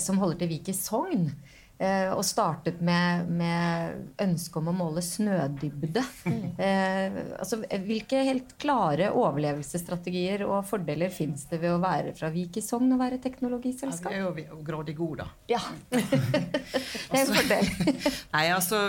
[0.00, 1.28] som holder til Vik i Sogn.
[1.76, 6.04] Eh, og startet med, med ønsket om å måle snødybde.
[6.24, 6.44] Mm.
[6.56, 12.56] Eh, altså, hvilke helt klare overlevelsesstrategier og fordeler fins det ved å være fra Vik
[12.56, 14.14] i Sogn og være teknologiselskap?
[14.14, 15.52] Ja, vi er jo grådig gode, da.
[15.52, 15.60] Ja.
[15.92, 17.70] det er en fordel.
[18.38, 18.82] Nei, altså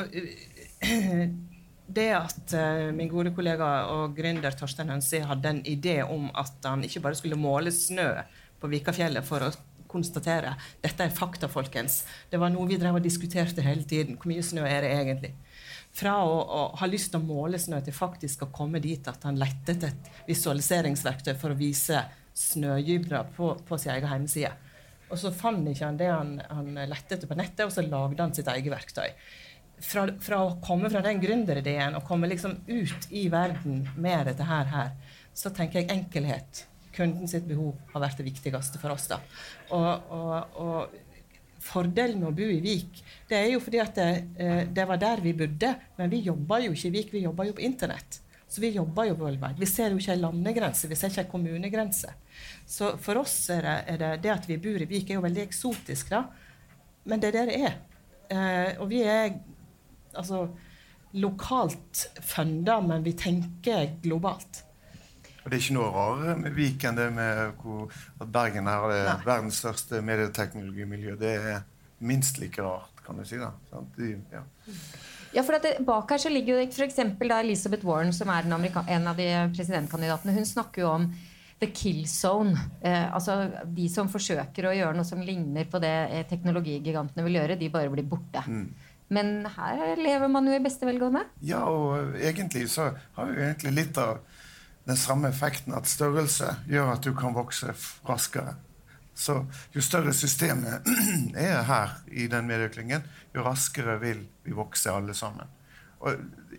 [1.88, 6.64] det at uh, min gode kollega og gründer Torstein Hønsi hadde en idé om at
[6.68, 8.14] han ikke bare skulle måle snø
[8.62, 9.52] på Vikafjellet for å
[9.98, 12.04] konstatere dette er fakta, folkens.
[12.30, 14.18] Det var noe vi drev og diskuterte hele tiden.
[14.18, 15.34] Hvor mye snø er det egentlig?
[15.98, 19.26] Fra å, å, ha lyst til å måle snø til faktisk å komme dit at
[19.26, 22.04] han lette etter et visualiseringsverktøy for å vise
[22.38, 24.54] snødybder på, på sin egen hjemmeside.
[25.08, 28.22] Og så fant ikke han det han, han lette etter på nettet, og så lagde
[28.22, 29.10] han sitt eget verktøy.
[29.78, 34.46] Fra, fra, å komme fra den gründerideen og komme liksom ut i verden med dette
[34.48, 36.66] her, her så tenker jeg enkelhet
[36.98, 39.08] kunden sitt behov har vært det viktigste for oss.
[39.12, 39.22] da.
[39.76, 41.04] Og, og, og,
[41.68, 45.00] Fordelen med å bo i Vik det er jo fordi at det, eh, det var
[45.02, 48.20] der vi bodde, men vi jobba jo ikke i Vik, vi jobba jo på internett.
[48.48, 49.60] Så vi jobber jo worldwide.
[49.60, 52.14] Vi ser jo ikke en landegrense, vi ser ikke en kommunegrense.
[52.70, 55.26] Så for oss er det, er det, det at vi bor i Vik, er jo
[55.26, 56.24] veldig eksotisk, da.
[57.10, 57.76] Men det er det det er.
[58.30, 59.36] Eh, og vi er
[60.14, 60.46] altså
[61.18, 64.64] lokalt funda, men vi tenker globalt.
[65.48, 67.86] Og det er ikke noe rarere med Viken det med hvor,
[68.20, 71.14] at Bergen er det verdens største medieteknologimiljø.
[71.22, 71.62] Det er
[72.04, 73.40] minst like rart, kan du si.
[73.40, 73.54] da.
[73.96, 74.42] De, ja.
[75.32, 77.00] Ja, for det, Bak her så ligger jo f.eks.
[77.00, 80.36] Elizabeth Warren, som er en av de presidentkandidatene.
[80.36, 81.08] Hun snakker jo om
[81.64, 82.52] the kill zone.
[82.82, 87.40] Eh, altså De som forsøker å gjøre noe som ligner på det eh, teknologigigantene vil
[87.40, 88.44] gjøre, de bare blir borte.
[88.44, 88.68] Mm.
[89.16, 91.24] Men her lever man jo i beste velgående.
[91.48, 94.20] Ja, og egentlig så har vi jo egentlig litt av
[94.88, 97.74] den samme effekten at størrelse gjør at du kan vokse
[98.08, 98.56] raskere.
[99.18, 99.40] Så
[99.76, 100.88] jo større systemet
[101.36, 103.04] er her i den medieklyngen,
[103.36, 105.50] jo raskere vil vi vokse alle sammen.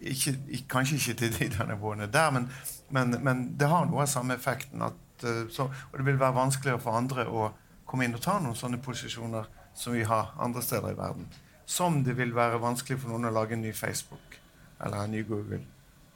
[0.00, 0.34] Ikke,
[0.68, 2.50] kanskje ikke til de nivåene der, men,
[2.90, 4.82] men, men, det har noe av samme effekten.
[4.82, 7.52] At, eh, så, og det vil være vanskeligere for andre å
[7.88, 9.46] komme inn og ta noen sånne posisjoner
[9.78, 11.30] som vi har andre steder i verden.
[11.66, 14.40] Som det vil være vanskelig for noen å lage en ny Facebook
[14.82, 15.62] eller en ny Google.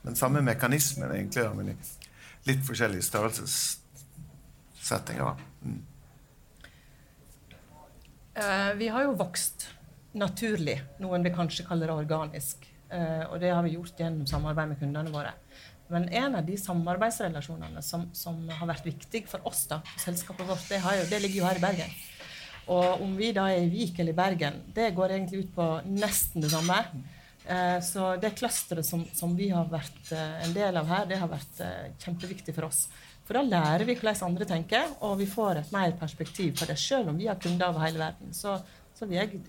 [0.02, 1.76] Den samme mekanismen egentlig,
[2.48, 5.34] litt forskjellige størrelsessettinger.
[5.62, 5.82] Mm.
[8.32, 9.68] Uh, vi har jo vokst
[10.16, 12.56] naturlig, noen vil kanskje kalle det organisk.
[12.92, 15.32] Uh, og det har vi gjort gjennom samarbeid med kundene våre.
[15.92, 20.64] Men en av de samarbeidsrelasjonene som, som har vært viktig for oss, da, selskapet vårt,
[20.70, 21.90] det, jo, det, ligger jo her i Bergen.
[22.72, 25.66] Og om vi da er i Vik eller i Bergen, det går egentlig ut på
[25.88, 26.78] nesten det samme.
[27.46, 31.18] Eh, så det clusteret som, som, vi har vært eh, en del av her, det
[31.18, 32.84] har vært eh, kjempeviktig for oss.
[33.26, 36.78] For da lærer vi hvordan andre tenker, og vi får et mer perspektiv på det.
[36.78, 38.32] Selv om vi har kunder over hele verden.
[38.34, 38.54] Så,
[38.94, 39.42] så jeg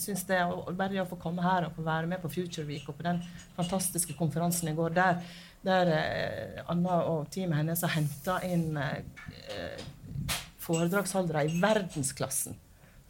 [0.00, 0.40] synes det
[0.78, 3.20] bare å få komme her og få være med på Future Week og på den
[3.56, 5.20] fantastiske konferansen i går, der,
[5.64, 5.92] der
[6.68, 8.76] Anna og teamet hennes har henta inn
[10.64, 12.60] foredragsholdere i verdensklassen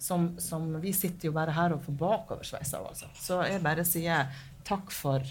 [0.05, 2.91] som, som, vi sitter jo bare her og får bakoversveis av.
[2.93, 3.09] Altså.
[3.17, 4.29] Så jeg bare sier
[4.67, 5.25] takk for,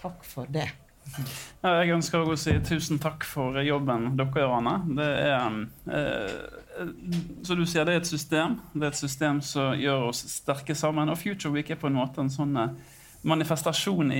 [0.00, 0.68] takk for det.
[1.10, 4.74] Jeg ønsker å si tusen takk for jobben dere gjør, Anne.
[4.94, 5.56] Det er,
[5.96, 6.84] eh,
[7.42, 8.60] så du sier det er et system.
[8.74, 11.10] Det er et system som gjør oss sterke sammen.
[11.10, 12.76] Og Future Week er på en måte en sånn eh,
[13.26, 14.12] manifestasjon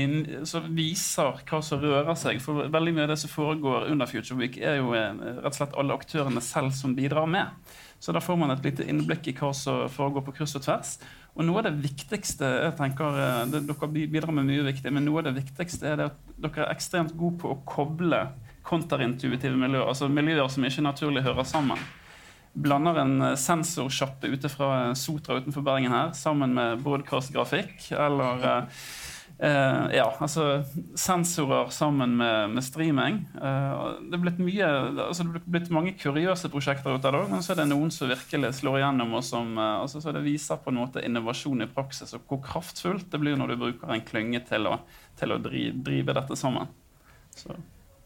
[0.49, 2.41] som viser hva som rører seg.
[2.43, 5.61] For veldig mye av det som foregår under Future Week, er jo eh, rett og
[5.61, 7.55] slett alle aktørene selv som bidrar med.
[8.01, 10.95] Så da får man et lite innblikk i hva som foregår på kryss og tvers.
[11.37, 15.05] Og noe av det viktigste jeg tenker, eh, det, Dere bidrar med mye viktig, men
[15.07, 18.25] noe av det viktigste er at dere er ekstremt gode på å koble
[18.67, 21.81] kontraintuitive miljøer, altså miljøer som ikke naturlig hører sammen.
[22.57, 28.67] Blander en eh, sensorsjappe ute fra Sotra utenfor Bergen her sammen med broadcast-grafikk eller
[29.43, 30.65] Eh, ja, altså
[30.95, 33.23] sensorer sammen med, med streaming.
[33.35, 34.67] Uh, det er blitt mye,
[35.07, 37.89] altså det er blitt mange kuriøse prosjekter ut av det, men så er det noen
[37.95, 41.65] som virkelig slår igjennom, og som uh, altså, så det viser på en måte innovasjon
[41.65, 44.77] i praksis, og hvor kraftfullt det blir når du bruker en klynge til å,
[45.17, 46.69] til å drive, drive dette sammen.
[47.33, 47.57] Så.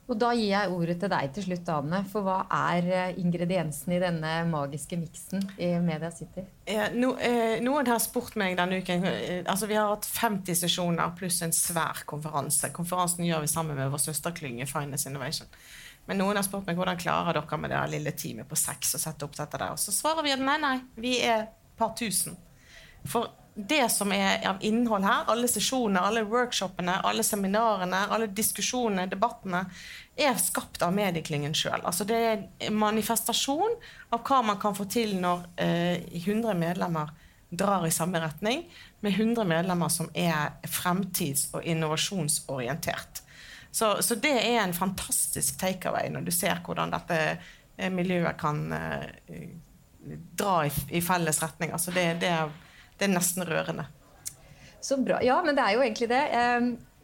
[0.04, 2.00] Og da gir jeg ordet til deg til slutt, Ane.
[2.12, 6.44] For hva er eh, ingrediensene i denne magiske miksen i Media City?
[6.68, 10.60] Eh, no, eh, noen har spurt meg denne uken eh, altså Vi har hatt 50
[10.60, 12.68] sesjoner pluss en svær konferanse.
[12.76, 15.48] Konferansen gjør vi sammen med vår søsterklynge Finance Innovation.
[16.04, 19.00] Men noen har spurt meg hvordan klarer dere med det lille teamet på seks å
[19.00, 19.72] sette opp dette der.
[19.72, 22.36] Og så svarer vi at nei, nei, vi er et par tusen.
[23.08, 29.06] For det som er av innhold her, alle sesjoner, alle workshopene, alle seminarene, alle diskusjonene,
[29.10, 29.64] debattene,
[30.16, 31.82] er skapt av medieklingen sjøl.
[31.86, 33.76] Altså det er manifestasjon
[34.14, 37.14] av hva man kan få til når eh, 100 medlemmer
[37.54, 38.64] drar i samme retning,
[39.00, 43.22] med 100 medlemmer som er fremtids- og innovasjonsorientert.
[43.70, 47.20] Så, så, det er en fantastisk takeaway når du ser hvordan dette
[47.76, 49.48] eh, miljøet kan eh,
[50.38, 51.72] dra i, i, felles retning.
[51.74, 52.52] Altså det, det er
[52.98, 53.86] det er nesten rørende.
[54.84, 55.20] Så bra.
[55.24, 56.24] Ja, men det er jo egentlig det.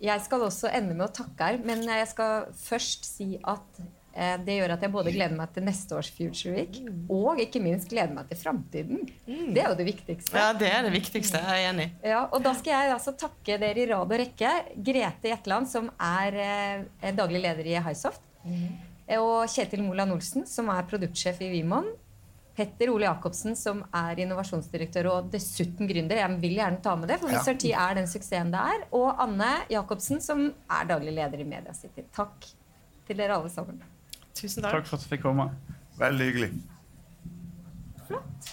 [0.00, 3.80] Jeg skal også ende med å takke her, men jeg skal først si at
[4.14, 6.78] eh, det gjør at jeg både gleder meg til neste års Future Week
[7.12, 9.02] og ikke minst gleder meg til framtiden.
[9.28, 9.50] Mm.
[9.56, 10.36] Det er jo det viktigste.
[10.40, 11.42] Ja, det er det viktigste.
[11.44, 11.88] Jeg er enig.
[12.12, 14.54] Ja, og da skal jeg altså takke dere i rad og rekke.
[14.88, 18.24] Grete Jetland, som er eh, daglig leder i Highsoft.
[18.44, 18.70] Mm.
[19.20, 21.92] Og Kjetil Moland Olsen, som er produktsjef i Vimon.
[22.60, 26.18] Petter Ole Jacobsen, som er innovasjonsdirektør og dessuten gründer.
[26.20, 27.86] Jeg vil gjerne ta med det, for Wizard ja.
[27.86, 28.82] er den suksessen det er.
[28.98, 32.04] Og Anne Jacobsen, som er daglig leder i Media City.
[32.12, 32.50] Takk
[33.08, 33.80] til dere alle sammen.
[34.36, 34.76] Tusen takk.
[34.76, 35.48] Takk for at du fikk komme.
[36.02, 36.50] Veldig hyggelig.
[38.10, 38.52] Flott.